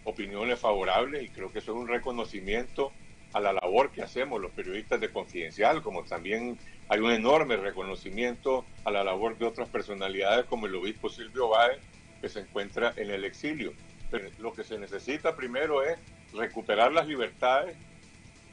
opiniones 0.05 0.59
favorables 0.59 1.23
y 1.23 1.29
creo 1.29 1.53
que 1.53 1.59
eso 1.59 1.73
es 1.73 1.79
un 1.79 1.87
reconocimiento 1.89 2.93
a 3.35 3.41
la 3.41 3.53
labor 3.53 3.91
que 3.91 4.03
hacemos 4.03 4.41
los 4.41 4.53
periodistas 4.53 5.01
de 5.01 5.11
Confidencial, 5.11 5.83
como 5.83 6.05
también 6.05 6.59
hay 6.89 7.01
un 7.01 7.11
enorme 7.11 7.57
reconocimiento 7.57 8.65
a 8.85 8.91
la 8.91 9.05
labor 9.05 9.37
de 9.37 9.45
otras 9.45 9.69
personalidades 9.69 10.47
como 10.47 10.67
el 10.67 10.75
obispo 10.75 11.11
Silvio 11.11 11.49
Báez, 11.49 11.79
que 12.23 12.29
se 12.31 12.41
encuentra 12.41 12.95
en 12.97 13.11
el 13.11 13.25
exilio. 13.25 13.75
Pero 14.11 14.31
lo 14.39 14.55
que 14.55 14.65
se 14.65 14.79
necesita 14.79 15.37
primero 15.37 15.83
es 15.83 15.99
recuperar 16.33 16.93
las 16.93 17.07
libertades, 17.07 17.77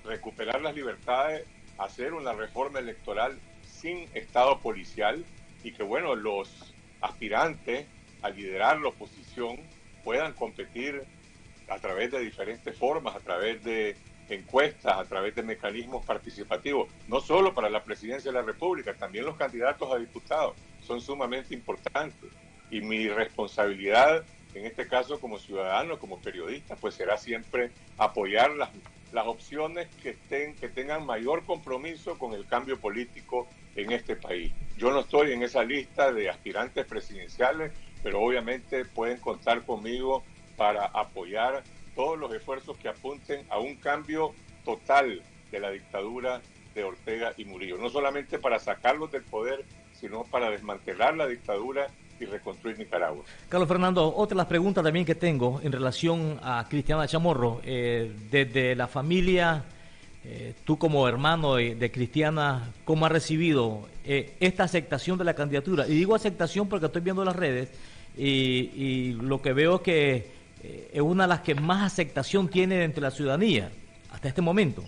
recuperar 0.05 0.61
las 0.61 0.75
libertades, 0.75 1.45
hacer 1.77 2.13
una 2.13 2.33
reforma 2.33 2.79
electoral 2.79 3.37
sin 3.63 4.07
Estado 4.13 4.59
policial 4.59 5.23
y 5.63 5.71
que, 5.71 5.83
bueno, 5.83 6.15
los 6.15 6.73
aspirantes 7.01 7.85
a 8.21 8.29
liderar 8.29 8.79
la 8.79 8.89
oposición 8.89 9.57
puedan 10.03 10.33
competir 10.33 11.03
a 11.67 11.79
través 11.79 12.11
de 12.11 12.19
diferentes 12.19 12.77
formas, 12.77 13.15
a 13.15 13.19
través 13.19 13.63
de 13.63 13.95
encuestas, 14.29 14.97
a 14.97 15.05
través 15.05 15.35
de 15.35 15.43
mecanismos 15.43 16.05
participativos, 16.05 16.89
no 17.07 17.19
solo 17.19 17.53
para 17.53 17.69
la 17.69 17.83
presidencia 17.83 18.31
de 18.31 18.37
la 18.37 18.43
República, 18.43 18.93
también 18.93 19.25
los 19.25 19.35
candidatos 19.35 19.91
a 19.91 19.97
diputados 19.97 20.55
son 20.85 21.01
sumamente 21.01 21.53
importantes. 21.53 22.29
Y 22.69 22.81
mi 22.81 23.07
responsabilidad, 23.09 24.23
en 24.53 24.65
este 24.65 24.87
caso 24.87 25.19
como 25.19 25.37
ciudadano, 25.37 25.99
como 25.99 26.19
periodista, 26.19 26.75
pues 26.75 26.95
será 26.95 27.17
siempre 27.17 27.71
apoyar 27.97 28.51
las, 28.51 28.69
las 29.11 29.27
opciones 29.27 29.87
que, 30.01 30.11
estén, 30.11 30.55
que 30.55 30.69
tengan 30.69 31.05
mayor 31.05 31.45
compromiso 31.45 32.17
con 32.17 32.33
el 32.33 32.45
cambio 32.45 32.79
político 32.79 33.47
en 33.75 33.91
este 33.91 34.15
país. 34.15 34.51
Yo 34.77 34.91
no 34.91 35.01
estoy 35.01 35.31
en 35.31 35.43
esa 35.43 35.63
lista 35.63 36.11
de 36.11 36.29
aspirantes 36.29 36.85
presidenciales, 36.85 37.71
pero 38.03 38.21
obviamente 38.21 38.85
pueden 38.85 39.17
contar 39.17 39.63
conmigo 39.63 40.23
para 40.57 40.85
apoyar 40.85 41.63
todos 41.95 42.17
los 42.17 42.33
esfuerzos 42.33 42.77
que 42.77 42.89
apunten 42.89 43.45
a 43.49 43.59
un 43.59 43.75
cambio 43.75 44.33
total 44.63 45.21
de 45.51 45.59
la 45.59 45.71
dictadura 45.71 46.41
de 46.73 46.83
Ortega 46.83 47.33
y 47.37 47.45
Murillo, 47.45 47.77
no 47.77 47.89
solamente 47.89 48.39
para 48.39 48.59
sacarlos 48.59 49.11
del 49.11 49.23
poder, 49.23 49.65
sino 49.93 50.23
para 50.23 50.49
desmantelar 50.49 51.15
la 51.15 51.27
dictadura 51.27 51.87
y 52.21 52.25
reconstruir 52.25 52.77
Nicaragua. 52.77 53.23
Carlos 53.49 53.67
Fernando, 53.67 54.15
otra 54.15 54.35
de 54.35 54.37
las 54.37 54.47
preguntas 54.47 54.83
también 54.83 55.05
que 55.05 55.15
tengo 55.15 55.59
en 55.63 55.71
relación 55.71 56.39
a 56.41 56.65
Cristiana 56.69 57.07
Chamorro, 57.07 57.61
eh, 57.63 58.11
desde 58.29 58.75
la 58.75 58.87
familia, 58.87 59.63
eh, 60.23 60.53
tú 60.63 60.77
como 60.77 61.07
hermano 61.07 61.55
de, 61.55 61.91
Cristiana, 61.91 62.71
¿cómo 62.85 63.05
has 63.05 63.11
recibido 63.11 63.87
eh, 64.05 64.35
esta 64.39 64.63
aceptación 64.63 65.17
de 65.17 65.23
la 65.25 65.33
candidatura? 65.33 65.87
Y 65.87 65.95
digo 65.95 66.15
aceptación 66.15 66.69
porque 66.69 66.85
estoy 66.85 67.01
viendo 67.01 67.25
las 67.25 67.35
redes 67.35 67.69
y, 68.15 68.71
y 68.75 69.13
lo 69.13 69.41
que 69.41 69.53
veo 69.53 69.75
es 69.75 69.81
que 69.81 70.41
eh, 70.63 70.91
es 70.93 71.01
una 71.01 71.23
de 71.23 71.29
las 71.29 71.41
que 71.41 71.55
más 71.55 71.91
aceptación 71.91 72.47
tiene 72.47 72.83
entre 72.83 73.01
la 73.01 73.11
ciudadanía 73.11 73.71
hasta 74.11 74.27
este 74.27 74.41
momento. 74.41 74.83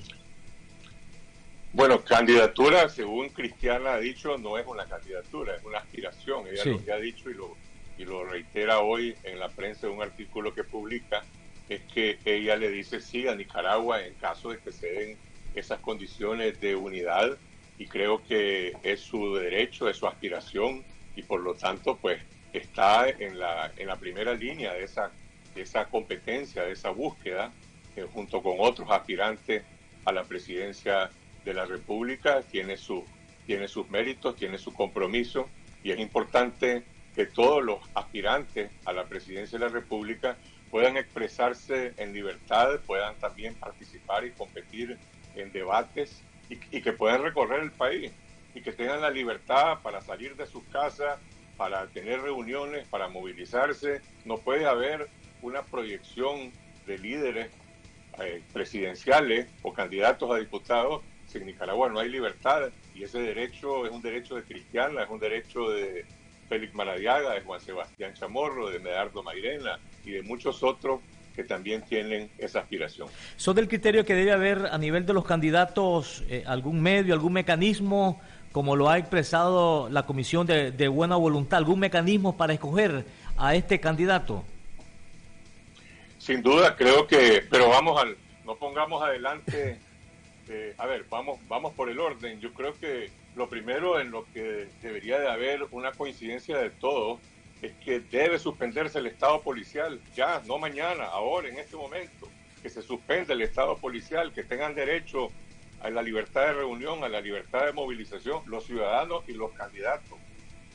Bueno, 1.73 2.03
candidatura, 2.03 2.87
según 2.87 3.29
Cristiana 3.29 3.93
ha 3.93 3.99
dicho, 3.99 4.37
no 4.37 4.59
es 4.59 4.67
una 4.67 4.85
candidatura, 4.85 5.55
es 5.55 5.63
una 5.63 5.79
aspiración. 5.79 6.47
Ella 6.47 6.65
lo 6.65 6.83
que 6.83 6.91
ha 6.91 6.97
dicho 6.97 7.31
y 7.31 7.33
lo, 7.33 7.57
y 7.97 8.05
lo 8.05 8.23
reitera 8.25 8.79
hoy 8.79 9.15
en 9.23 9.39
la 9.39 9.49
prensa 9.49 9.87
de 9.87 9.93
un 9.93 10.01
artículo 10.01 10.53
que 10.53 10.63
publica, 10.63 11.23
es 11.67 11.81
que 11.93 12.19
ella 12.25 12.55
le 12.57 12.69
dice 12.69 13.01
sí 13.01 13.27
a 13.27 13.35
Nicaragua 13.35 14.05
en 14.05 14.13
caso 14.15 14.51
de 14.51 14.59
que 14.59 14.71
se 14.71 14.87
den 14.87 15.17
esas 15.55 15.79
condiciones 15.79 16.61
de 16.61 16.75
unidad 16.75 17.37
y 17.79 17.87
creo 17.87 18.23
que 18.23 18.73
es 18.83 18.99
su 18.99 19.35
derecho, 19.35 19.89
es 19.89 19.97
su 19.97 20.07
aspiración 20.07 20.83
y 21.15 21.23
por 21.23 21.41
lo 21.41 21.55
tanto 21.55 21.97
pues 21.97 22.21
está 22.53 23.09
en 23.09 23.39
la, 23.39 23.71
en 23.77 23.87
la 23.87 23.95
primera 23.95 24.33
línea 24.33 24.73
de 24.73 24.83
esa 24.83 25.11
de 25.55 25.61
esa 25.61 25.85
competencia, 25.85 26.63
de 26.63 26.71
esa 26.71 26.89
búsqueda, 26.89 27.51
eh, 27.95 28.05
junto 28.11 28.41
con 28.41 28.55
otros 28.59 28.89
aspirantes 28.89 29.63
a 30.05 30.11
la 30.11 30.23
presidencia 30.23 31.09
de 31.45 31.53
la 31.53 31.65
República, 31.65 32.41
tiene, 32.41 32.77
su, 32.77 33.03
tiene 33.45 33.67
sus 33.67 33.89
méritos, 33.89 34.35
tiene 34.35 34.57
su 34.57 34.73
compromiso 34.73 35.49
y 35.83 35.91
es 35.91 35.99
importante 35.99 36.83
que 37.15 37.25
todos 37.25 37.63
los 37.63 37.79
aspirantes 37.93 38.71
a 38.85 38.93
la 38.93 39.05
presidencia 39.05 39.59
de 39.59 39.65
la 39.65 39.71
República 39.71 40.37
puedan 40.71 40.97
expresarse 40.97 41.93
en 41.97 42.13
libertad, 42.13 42.79
puedan 42.87 43.15
también 43.15 43.53
participar 43.55 44.25
y 44.25 44.31
competir 44.31 44.97
en 45.35 45.51
debates 45.51 46.23
y, 46.49 46.81
que 46.81 46.93
puedan 46.93 47.21
recorrer 47.21 47.61
el 47.61 47.71
país 47.71 48.11
y 48.55 48.61
que 48.61 48.71
tengan 48.71 49.01
la 49.01 49.09
libertad 49.09 49.79
para 49.81 50.01
salir 50.01 50.35
de 50.35 50.47
sus 50.47 50.63
casas, 50.65 51.19
para 51.57 51.87
tener 51.87 52.21
reuniones, 52.21 52.87
para 52.87 53.07
movilizarse. 53.07 54.01
No 54.25 54.37
puede 54.37 54.65
haber 54.65 55.09
una 55.41 55.61
proyección 55.61 56.51
de 56.85 56.97
líderes 56.97 57.51
eh, 58.19 58.41
presidenciales 58.51 59.47
o 59.61 59.73
candidatos 59.73 60.31
a 60.31 60.37
diputados 60.37 61.03
si 61.33 61.39
en 61.39 61.47
Nicaragua 61.47 61.89
no 61.89 61.99
hay 61.99 62.09
libertad 62.09 62.69
y 62.93 63.03
ese 63.03 63.19
derecho 63.19 63.87
es 63.87 63.91
un 63.91 64.03
derecho 64.03 64.35
de 64.35 64.43
Cristiana, 64.43 65.03
es 65.03 65.09
un 65.09 65.19
derecho 65.19 65.71
de 65.71 66.05
Félix 66.47 66.75
Maradiaga, 66.75 67.33
de 67.33 67.41
Juan 67.41 67.59
Sebastián 67.59 68.13
Chamorro, 68.13 68.69
de 68.69 68.79
Medardo 68.79 69.23
Mairena 69.23 69.79
y 70.05 70.11
de 70.11 70.21
muchos 70.21 70.61
otros 70.61 71.01
que 71.35 71.43
también 71.43 71.81
tienen 71.81 72.29
esa 72.37 72.59
aspiración. 72.59 73.07
¿Son 73.35 73.55
del 73.55 73.67
criterio 73.67 74.05
que 74.05 74.13
debe 74.13 74.31
haber 74.31 74.67
a 74.67 74.77
nivel 74.77 75.07
de 75.07 75.13
los 75.13 75.25
candidatos 75.25 76.23
eh, 76.29 76.43
algún 76.45 76.79
medio, 76.79 77.15
algún 77.15 77.33
mecanismo, 77.33 78.21
como 78.51 78.75
lo 78.75 78.87
ha 78.87 78.99
expresado 78.99 79.89
la 79.89 80.05
Comisión 80.05 80.45
de, 80.45 80.71
de 80.71 80.87
Buena 80.87 81.15
Voluntad, 81.15 81.57
algún 81.57 81.79
mecanismo 81.79 82.37
para 82.37 82.53
escoger 82.53 83.05
a 83.35 83.55
este 83.55 83.79
candidato? 83.79 84.43
Sin 86.19 86.43
duda, 86.43 86.75
creo 86.75 87.07
que, 87.07 87.43
pero 87.49 87.69
vamos 87.69 87.99
al, 87.99 88.15
no 88.45 88.55
pongamos 88.55 89.01
adelante, 89.01 89.79
eh, 90.49 90.73
a 90.77 90.85
ver, 90.85 91.05
vamos, 91.09 91.39
vamos 91.47 91.73
por 91.73 91.89
el 91.89 91.99
orden. 91.99 92.39
Yo 92.39 92.53
creo 92.53 92.77
que 92.79 93.09
lo 93.35 93.49
primero 93.49 93.99
en 93.99 94.11
lo 94.11 94.25
que 94.33 94.67
debería 94.81 95.19
de 95.19 95.29
haber 95.29 95.63
una 95.71 95.91
coincidencia 95.91 96.57
de 96.57 96.69
todos 96.69 97.19
es 97.61 97.73
que 97.83 97.99
debe 97.99 98.39
suspenderse 98.39 98.99
el 98.99 99.07
estado 99.07 99.41
policial, 99.41 99.99
ya, 100.15 100.41
no 100.45 100.57
mañana, 100.57 101.05
ahora, 101.05 101.47
en 101.47 101.57
este 101.57 101.77
momento, 101.77 102.27
que 102.61 102.69
se 102.69 102.81
suspende 102.81 103.33
el 103.33 103.41
estado 103.41 103.77
policial, 103.77 104.33
que 104.33 104.43
tengan 104.43 104.75
derecho 104.75 105.31
a 105.81 105.89
la 105.89 106.01
libertad 106.01 106.47
de 106.47 106.53
reunión, 106.53 107.03
a 107.03 107.09
la 107.09 107.21
libertad 107.21 107.65
de 107.65 107.73
movilización, 107.73 108.41
los 108.47 108.65
ciudadanos 108.65 109.23
y 109.27 109.33
los 109.33 109.51
candidatos. 109.53 110.17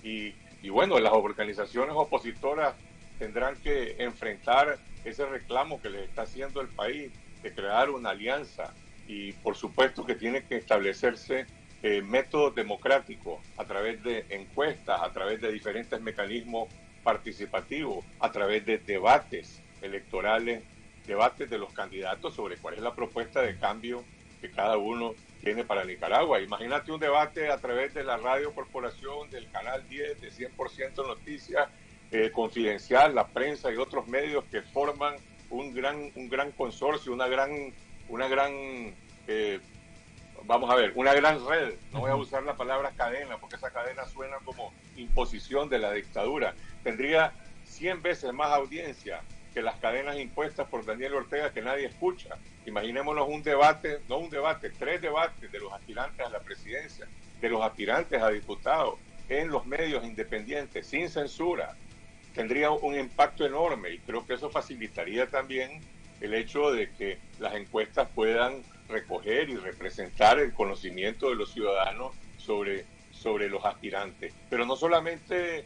Y, 0.02 0.34
y 0.62 0.70
bueno, 0.70 0.98
las 0.98 1.12
organizaciones 1.12 1.94
opositoras 1.94 2.74
tendrán 3.18 3.56
que 3.56 3.96
enfrentar 3.98 4.78
ese 5.04 5.26
reclamo 5.26 5.80
que 5.82 5.90
les 5.90 6.08
está 6.08 6.22
haciendo 6.22 6.60
el 6.60 6.68
país 6.68 7.10
de 7.42 7.52
crear 7.52 7.90
una 7.90 8.10
alianza 8.10 8.72
y 9.08 9.32
por 9.32 9.56
supuesto 9.56 10.04
que 10.04 10.14
tiene 10.14 10.44
que 10.44 10.56
establecerse 10.56 11.46
eh, 11.82 12.02
métodos 12.02 12.54
democráticos 12.54 13.40
a 13.56 13.64
través 13.64 14.02
de 14.04 14.26
encuestas, 14.28 15.00
a 15.02 15.12
través 15.12 15.40
de 15.40 15.50
diferentes 15.50 16.00
mecanismos 16.00 16.68
participativos, 17.02 18.04
a 18.20 18.30
través 18.30 18.66
de 18.66 18.78
debates 18.78 19.62
electorales, 19.80 20.62
debates 21.06 21.48
de 21.48 21.58
los 21.58 21.72
candidatos 21.72 22.34
sobre 22.34 22.58
cuál 22.58 22.74
es 22.74 22.80
la 22.80 22.94
propuesta 22.94 23.40
de 23.40 23.56
cambio 23.58 24.04
que 24.40 24.50
cada 24.50 24.76
uno 24.76 25.14
tiene 25.42 25.64
para 25.64 25.84
Nicaragua. 25.84 26.40
Imagínate 26.40 26.92
un 26.92 27.00
debate 27.00 27.50
a 27.50 27.58
través 27.58 27.94
de 27.94 28.04
la 28.04 28.18
radio 28.18 28.52
corporación, 28.52 29.30
del 29.30 29.50
canal 29.50 29.88
10, 29.88 30.20
de 30.20 30.30
100% 30.30 31.06
noticias, 31.06 31.68
eh, 32.10 32.30
confidencial, 32.30 33.14
la 33.14 33.28
prensa 33.28 33.72
y 33.72 33.76
otros 33.76 34.06
medios 34.06 34.44
que 34.50 34.62
forman 34.62 35.16
un 35.50 35.74
gran, 35.74 36.10
un 36.14 36.28
gran 36.28 36.52
consorcio, 36.52 37.12
una 37.12 37.28
gran, 37.28 37.72
una 38.08 38.28
gran 38.28 38.52
eh, 39.26 39.60
vamos 40.44 40.70
a 40.70 40.74
ver, 40.74 40.92
una 40.94 41.12
gran 41.14 41.46
red, 41.46 41.74
no 41.92 42.00
voy 42.00 42.10
a 42.10 42.16
usar 42.16 42.42
la 42.42 42.56
palabra 42.56 42.90
cadena, 42.96 43.38
porque 43.38 43.56
esa 43.56 43.70
cadena 43.70 44.06
suena 44.06 44.36
como 44.44 44.72
imposición 44.96 45.68
de 45.68 45.78
la 45.78 45.92
dictadura, 45.92 46.54
tendría 46.82 47.32
100 47.66 48.02
veces 48.02 48.32
más 48.32 48.50
audiencia 48.52 49.20
que 49.52 49.62
las 49.62 49.76
cadenas 49.76 50.18
impuestas 50.18 50.66
por 50.68 50.84
Daniel 50.84 51.14
Ortega 51.14 51.52
que 51.52 51.62
nadie 51.62 51.86
escucha. 51.86 52.36
Imaginémonos 52.66 53.28
un 53.28 53.42
debate, 53.42 54.00
no 54.08 54.18
un 54.18 54.30
debate, 54.30 54.70
tres 54.70 55.00
debates 55.00 55.50
de 55.50 55.58
los 55.58 55.72
aspirantes 55.72 56.26
a 56.26 56.30
la 56.30 56.40
presidencia, 56.40 57.06
de 57.40 57.48
los 57.48 57.62
aspirantes 57.62 58.22
a 58.22 58.30
diputados 58.30 58.98
en 59.28 59.48
los 59.48 59.66
medios 59.66 60.04
independientes, 60.04 60.86
sin 60.86 61.10
censura, 61.10 61.74
tendría 62.34 62.70
un 62.70 62.98
impacto 62.98 63.44
enorme 63.44 63.90
y 63.90 63.98
creo 63.98 64.26
que 64.26 64.34
eso 64.34 64.48
facilitaría 64.48 65.26
también 65.26 65.80
el 66.20 66.34
hecho 66.34 66.72
de 66.72 66.90
que 66.90 67.18
las 67.38 67.54
encuestas 67.54 68.08
puedan 68.14 68.62
recoger 68.88 69.48
y 69.50 69.56
representar 69.56 70.38
el 70.38 70.52
conocimiento 70.52 71.28
de 71.28 71.36
los 71.36 71.52
ciudadanos 71.52 72.14
sobre, 72.38 72.84
sobre 73.12 73.48
los 73.48 73.64
aspirantes. 73.64 74.32
Pero 74.48 74.66
no 74.66 74.76
solamente 74.76 75.64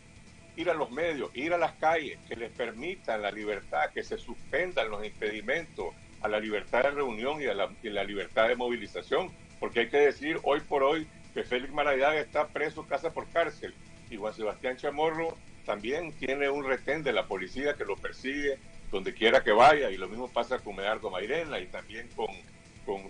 ir 0.56 0.70
a 0.70 0.74
los 0.74 0.90
medios, 0.90 1.30
ir 1.34 1.52
a 1.54 1.58
las 1.58 1.72
calles, 1.72 2.18
que 2.28 2.36
les 2.36 2.50
permitan 2.50 3.22
la 3.22 3.30
libertad, 3.30 3.90
que 3.92 4.02
se 4.02 4.18
suspendan 4.18 4.90
los 4.90 5.04
impedimentos 5.04 5.94
a 6.20 6.28
la 6.28 6.38
libertad 6.38 6.82
de 6.84 6.90
reunión 6.90 7.40
y 7.40 7.46
a 7.46 7.54
la, 7.54 8.04
libertad 8.04 8.48
de 8.48 8.56
movilización, 8.56 9.30
porque 9.58 9.80
hay 9.80 9.88
que 9.88 9.98
decir 9.98 10.38
hoy 10.42 10.60
por 10.60 10.82
hoy 10.82 11.06
que 11.34 11.44
Félix 11.44 11.72
Maragall 11.72 12.16
está 12.16 12.46
preso 12.48 12.86
casa 12.86 13.12
por 13.12 13.28
cárcel 13.28 13.74
y 14.10 14.16
Juan 14.16 14.34
Sebastián 14.34 14.76
Chamorro 14.76 15.36
también 15.64 16.12
tiene 16.12 16.50
un 16.50 16.64
retén 16.64 17.02
de 17.02 17.12
la 17.12 17.26
policía 17.26 17.74
que 17.74 17.84
lo 17.84 17.96
persigue 17.96 18.58
donde 18.92 19.14
quiera 19.14 19.42
que 19.42 19.50
vaya 19.50 19.90
y 19.90 19.96
lo 19.96 20.06
mismo 20.06 20.28
pasa 20.28 20.58
con 20.58 20.76
Medardo 20.76 21.10
Mairena 21.10 21.58
y 21.58 21.66
también 21.66 22.08
con, 22.14 22.28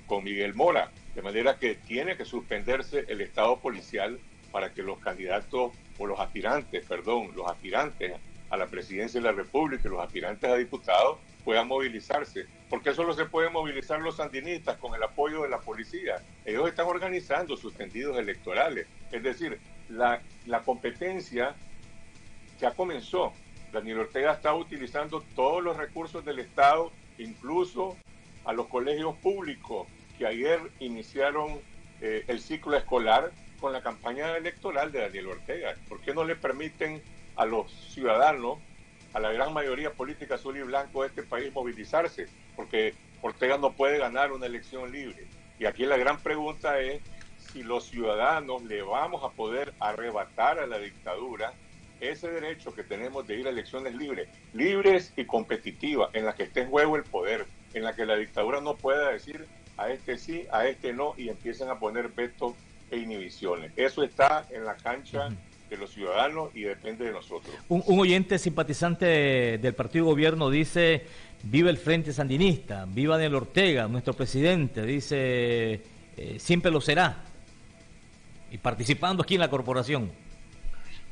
con, 0.07 0.25
Miguel 0.25 0.55
Mora, 0.55 0.93
de 1.15 1.23
manera 1.23 1.59
que 1.59 1.75
tiene 1.75 2.17
que 2.17 2.25
suspenderse 2.25 3.05
el 3.09 3.21
estado 3.21 3.59
policial 3.59 4.19
para 4.53 4.73
que 4.73 4.83
los 4.83 4.99
candidatos 5.01 5.73
o 5.99 6.07
los 6.07 6.21
aspirantes, 6.21 6.87
perdón, 6.87 7.33
los 7.35 7.51
aspirantes 7.51 8.13
a 8.49 8.57
la 8.57 8.67
presidencia 8.67 9.21
de 9.21 9.27
la 9.27 9.33
República 9.33 9.83
y 9.85 9.91
los 9.91 10.01
aspirantes 10.01 10.49
a 10.49 10.55
diputados 10.55 11.19
puedan 11.45 11.67
movilizarse. 11.67 12.47
Porque 12.71 12.95
solo 12.95 13.13
se 13.15 13.25
pueden 13.25 13.53
movilizar 13.53 14.01
los 14.01 14.17
sandinistas 14.17 14.77
con 14.77 14.95
el 14.95 15.03
apoyo 15.03 15.43
de 15.43 15.49
la 15.49 15.59
policía. 15.59 16.23
Ellos 16.45 16.69
están 16.69 16.87
organizando 16.87 17.57
sus 17.57 17.75
tendidos 17.75 18.17
electorales. 18.19 18.87
Es 19.11 19.23
decir, 19.23 19.59
la, 19.89 20.21
la 20.47 20.61
competencia 20.61 21.55
ya 22.61 22.71
comenzó. 22.73 23.33
Daniel 23.73 24.01
Ortega 24.01 24.33
está 24.33 24.55
utilizando 24.55 25.25
todos 25.35 25.63
los 25.63 25.77
recursos 25.77 26.25
del 26.25 26.39
Estado, 26.39 26.93
incluso 27.19 27.97
a 28.45 28.53
los 28.53 28.67
colegios 28.69 29.17
públicos 29.17 29.89
que 30.19 30.27
ayer 30.27 30.61
iniciaron 30.79 31.59
eh, 32.01 32.25
el 32.29 32.41
ciclo 32.41 32.77
escolar 32.77 33.33
con 33.61 33.73
la 33.73 33.81
campaña 33.81 34.37
electoral 34.37 34.93
de 34.93 35.01
Daniel 35.01 35.29
Ortega. 35.29 35.75
¿Por 35.89 36.01
qué 36.01 36.13
no 36.13 36.25
le 36.25 36.37
permiten 36.37 37.03
a 37.37 37.47
los 37.47 37.73
ciudadanos, 37.73 38.59
a 39.15 39.21
la 39.21 39.33
gran 39.33 39.55
mayoría 39.55 39.93
política 39.93 40.35
azul 40.35 40.57
y 40.59 40.63
blanco 40.63 41.03
de 41.03 41.09
este 41.09 41.23
país 41.23 41.53
movilizarse? 41.55 42.27
Porque 42.55 42.95
Ortega 43.23 43.57
no 43.57 43.73
puede 43.73 43.99
ganar 43.99 44.33
una 44.33 44.47
elección 44.47 44.93
libre. 44.93 45.27
Y 45.59 45.65
aquí 45.65 45.87
la 45.87 45.97
gran 45.97 46.19
pregunta 46.19 46.79
es 46.81 47.01
si 47.39 47.63
los 47.63 47.85
ciudadanos 47.85 48.63
le 48.65 48.83
vamos 48.83 49.23
a 49.25 49.31
poder 49.31 49.73
arrebatar 49.81 50.59
a 50.59 50.67
la 50.67 50.79
dictadura 50.79 51.55
ese 52.03 52.31
derecho 52.31 52.75
que 52.75 52.83
tenemos 52.83 53.27
de 53.27 53.39
ir 53.39 53.47
a 53.47 53.51
elecciones 53.51 53.95
libres, 53.95 54.29
libres 54.53 55.13
y 55.17 55.25
competitivas, 55.25 56.11
en 56.15 56.25
las 56.25 56.35
que 56.35 56.45
esté 56.45 56.63
en 56.63 56.71
juego 56.71 56.97
el 56.97 57.05
poder, 57.05 57.47
en 57.75 57.85
la 57.85 57.95
que 57.95 58.05
la 58.05 58.17
dictadura 58.17 58.61
no 58.61 58.77
pueda 58.77 59.11
decir 59.11 59.47
a 59.77 59.91
este 59.91 60.19
sí, 60.19 60.45
a 60.53 60.67
este 60.67 60.93
no, 60.93 61.15
y 61.17 61.29
empiecen 61.29 61.69
a 61.71 61.79
poner 61.79 62.09
vetos 62.09 62.55
e 62.91 62.99
inhibiciones. 62.99 63.73
Eso 63.77 64.03
está 64.03 64.47
en 64.51 64.65
la 64.65 64.77
cancha 64.77 65.29
de 65.71 65.77
los 65.79 65.91
ciudadanos 65.91 66.51
y 66.55 66.63
depende 66.63 67.07
de 67.07 67.13
nosotros. 67.13 67.55
Un, 67.69 67.83
oyente 67.99 68.39
simpatizante 68.39 69.59
del 69.59 69.75
partido 69.75 70.05
gobierno 70.05 70.51
dice, 70.51 71.07
viva 71.45 71.71
el 71.71 71.79
Frente 71.79 72.13
Sandinista, 72.13 72.85
viva 72.87 73.17
Daniel 73.17 73.37
Ortega, 73.37 73.89
nuestro 73.89 74.13
presidente, 74.13 74.83
dice, 74.83 75.81
eh, 76.17 76.37
siempre 76.39 76.71
lo 76.71 76.81
será. 76.81 77.25
Y 78.51 78.59
participando 78.59 79.23
aquí 79.23 79.35
en 79.35 79.41
la 79.41 79.49
corporación. 79.49 80.22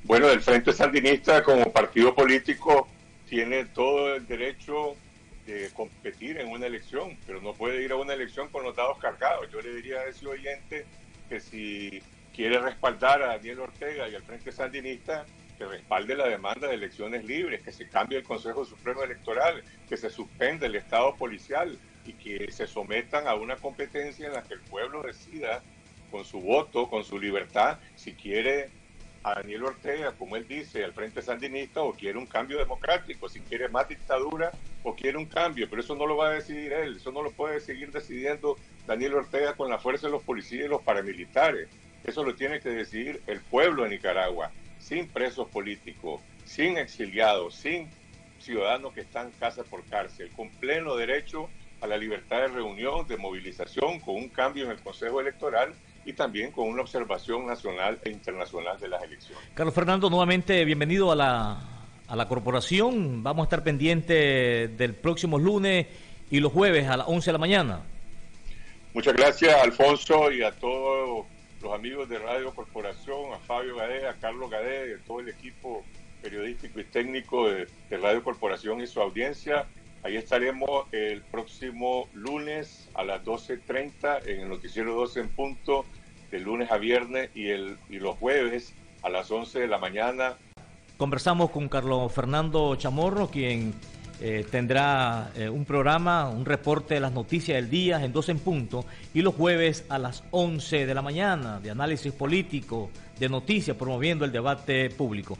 Bueno, 0.04 0.30
el 0.30 0.40
Frente 0.40 0.72
Sandinista 0.72 1.42
como 1.42 1.70
partido 1.72 2.14
político 2.14 2.88
tiene 3.28 3.66
todo 3.66 4.14
el 4.14 4.26
derecho 4.26 4.96
de 5.46 5.70
competir 5.74 6.38
en 6.38 6.48
una 6.48 6.66
elección, 6.66 7.18
pero 7.26 7.40
no 7.42 7.52
puede 7.52 7.82
ir 7.84 7.92
a 7.92 7.96
una 7.96 8.14
elección 8.14 8.48
con 8.48 8.64
los 8.64 8.74
dados 8.74 8.98
cargados. 8.98 9.50
Yo 9.52 9.60
le 9.60 9.74
diría 9.74 10.00
a 10.00 10.06
ese 10.06 10.26
oyente 10.26 10.86
que 11.28 11.38
si 11.38 12.02
quiere 12.34 12.58
respaldar 12.60 13.22
a 13.22 13.36
Daniel 13.36 13.60
Ortega 13.60 14.08
y 14.08 14.14
al 14.14 14.22
Frente 14.22 14.52
Sandinista, 14.52 15.26
que 15.58 15.66
respalde 15.66 16.14
la 16.14 16.28
demanda 16.28 16.66
de 16.66 16.74
elecciones 16.74 17.24
libres, 17.24 17.62
que 17.62 17.70
se 17.70 17.86
cambie 17.86 18.18
el 18.18 18.24
Consejo 18.24 18.64
Supremo 18.64 19.02
Electoral, 19.02 19.62
que 19.86 19.98
se 19.98 20.08
suspenda 20.08 20.66
el 20.66 20.76
Estado 20.76 21.14
policial 21.16 21.78
y 22.06 22.14
que 22.14 22.50
se 22.50 22.66
sometan 22.66 23.28
a 23.28 23.34
una 23.34 23.56
competencia 23.56 24.26
en 24.26 24.32
la 24.32 24.42
que 24.42 24.54
el 24.54 24.60
pueblo 24.60 25.02
decida 25.02 25.62
con 26.10 26.24
su 26.24 26.40
voto, 26.40 26.88
con 26.88 27.04
su 27.04 27.18
libertad, 27.18 27.78
si 27.96 28.14
quiere 28.14 28.70
a 29.22 29.34
Daniel 29.34 29.64
Ortega, 29.64 30.12
como 30.12 30.36
él 30.36 30.46
dice, 30.48 30.84
al 30.84 30.92
Frente 30.92 31.20
Sandinista, 31.20 31.82
o 31.82 31.92
quiere 31.92 32.18
un 32.18 32.26
cambio 32.26 32.58
democrático, 32.58 33.28
si 33.28 33.40
quiere 33.40 33.68
más 33.68 33.88
dictadura 33.88 34.50
o 34.82 34.94
quiere 34.94 35.18
un 35.18 35.26
cambio, 35.26 35.68
pero 35.68 35.82
eso 35.82 35.94
no 35.94 36.06
lo 36.06 36.16
va 36.16 36.28
a 36.28 36.34
decidir 36.34 36.72
él, 36.72 36.96
eso 36.96 37.12
no 37.12 37.22
lo 37.22 37.30
puede 37.30 37.60
seguir 37.60 37.92
decidiendo 37.92 38.56
Daniel 38.86 39.14
Ortega 39.14 39.54
con 39.54 39.68
la 39.68 39.78
fuerza 39.78 40.06
de 40.06 40.12
los 40.12 40.22
policías 40.22 40.64
y 40.64 40.68
los 40.68 40.82
paramilitares, 40.82 41.68
eso 42.04 42.24
lo 42.24 42.34
tiene 42.34 42.60
que 42.60 42.70
decidir 42.70 43.20
el 43.26 43.40
pueblo 43.40 43.82
de 43.82 43.90
Nicaragua, 43.90 44.50
sin 44.78 45.06
presos 45.06 45.48
políticos, 45.48 46.22
sin 46.46 46.78
exiliados, 46.78 47.54
sin 47.54 47.90
ciudadanos 48.38 48.94
que 48.94 49.02
están 49.02 49.30
casa 49.32 49.64
por 49.64 49.84
cárcel, 49.84 50.30
con 50.34 50.48
pleno 50.48 50.96
derecho 50.96 51.50
a 51.82 51.86
la 51.86 51.98
libertad 51.98 52.40
de 52.40 52.48
reunión, 52.48 53.06
de 53.06 53.18
movilización, 53.18 54.00
con 54.00 54.16
un 54.16 54.28
cambio 54.30 54.64
en 54.64 54.70
el 54.70 54.80
Consejo 54.80 55.20
Electoral 55.20 55.74
y 56.04 56.12
también 56.12 56.50
con 56.50 56.68
una 56.68 56.82
observación 56.82 57.46
nacional 57.46 57.98
e 58.04 58.10
internacional 58.10 58.78
de 58.80 58.88
las 58.88 59.02
elecciones. 59.02 59.44
Carlos 59.54 59.74
Fernando, 59.74 60.08
nuevamente 60.08 60.64
bienvenido 60.64 61.12
a 61.12 61.16
la, 61.16 61.58
a 62.08 62.16
la 62.16 62.28
corporación. 62.28 63.22
Vamos 63.22 63.44
a 63.44 63.44
estar 63.44 63.62
pendientes 63.62 64.76
del 64.76 64.94
próximo 64.94 65.38
lunes 65.38 65.86
y 66.30 66.40
los 66.40 66.52
jueves 66.52 66.88
a 66.88 66.96
las 66.96 67.08
11 67.08 67.26
de 67.26 67.32
la 67.32 67.38
mañana. 67.38 67.82
Muchas 68.92 69.14
gracias, 69.14 69.54
Alfonso, 69.62 70.32
y 70.32 70.42
a 70.42 70.52
todos 70.52 71.26
los 71.62 71.72
amigos 71.72 72.08
de 72.08 72.18
Radio 72.18 72.52
Corporación, 72.54 73.32
a 73.32 73.38
Fabio 73.38 73.76
Gadé, 73.76 74.08
a 74.08 74.14
Carlos 74.14 74.50
Gadé, 74.50 74.94
a 74.94 74.98
todo 75.06 75.20
el 75.20 75.28
equipo 75.28 75.84
periodístico 76.22 76.80
y 76.80 76.84
técnico 76.84 77.48
de, 77.48 77.68
de 77.88 77.96
Radio 77.98 78.24
Corporación 78.24 78.80
y 78.80 78.86
su 78.86 79.00
audiencia. 79.00 79.66
Ahí 80.02 80.16
estaremos 80.16 80.86
el 80.92 81.20
próximo 81.20 82.08
lunes 82.14 82.88
a 82.94 83.04
las 83.04 83.22
12.30 83.22 84.26
en 84.26 84.40
el 84.40 84.48
Noticiero 84.48 84.94
12 84.94 85.20
en 85.20 85.28
punto, 85.28 85.84
de 86.30 86.40
lunes 86.40 86.70
a 86.70 86.78
viernes 86.78 87.28
y, 87.34 87.48
el, 87.48 87.76
y 87.90 87.98
los 87.98 88.16
jueves 88.16 88.72
a 89.02 89.10
las 89.10 89.30
11 89.30 89.60
de 89.60 89.66
la 89.66 89.76
mañana. 89.76 90.36
Conversamos 90.96 91.50
con 91.50 91.68
Carlos 91.68 92.10
Fernando 92.12 92.76
Chamorro, 92.76 93.28
quien 93.28 93.74
eh, 94.22 94.46
tendrá 94.50 95.32
eh, 95.36 95.50
un 95.50 95.66
programa, 95.66 96.30
un 96.30 96.46
reporte 96.46 96.94
de 96.94 97.00
las 97.00 97.12
noticias 97.12 97.56
del 97.56 97.68
día 97.68 98.02
en 98.02 98.12
12 98.12 98.32
en 98.32 98.38
punto 98.38 98.86
y 99.12 99.20
los 99.20 99.34
jueves 99.34 99.84
a 99.90 99.98
las 99.98 100.24
11 100.30 100.86
de 100.86 100.94
la 100.94 101.02
mañana 101.02 101.60
de 101.60 101.70
análisis 101.70 102.12
político, 102.12 102.90
de 103.18 103.28
noticias, 103.28 103.76
promoviendo 103.76 104.24
el 104.24 104.32
debate 104.32 104.88
público. 104.88 105.28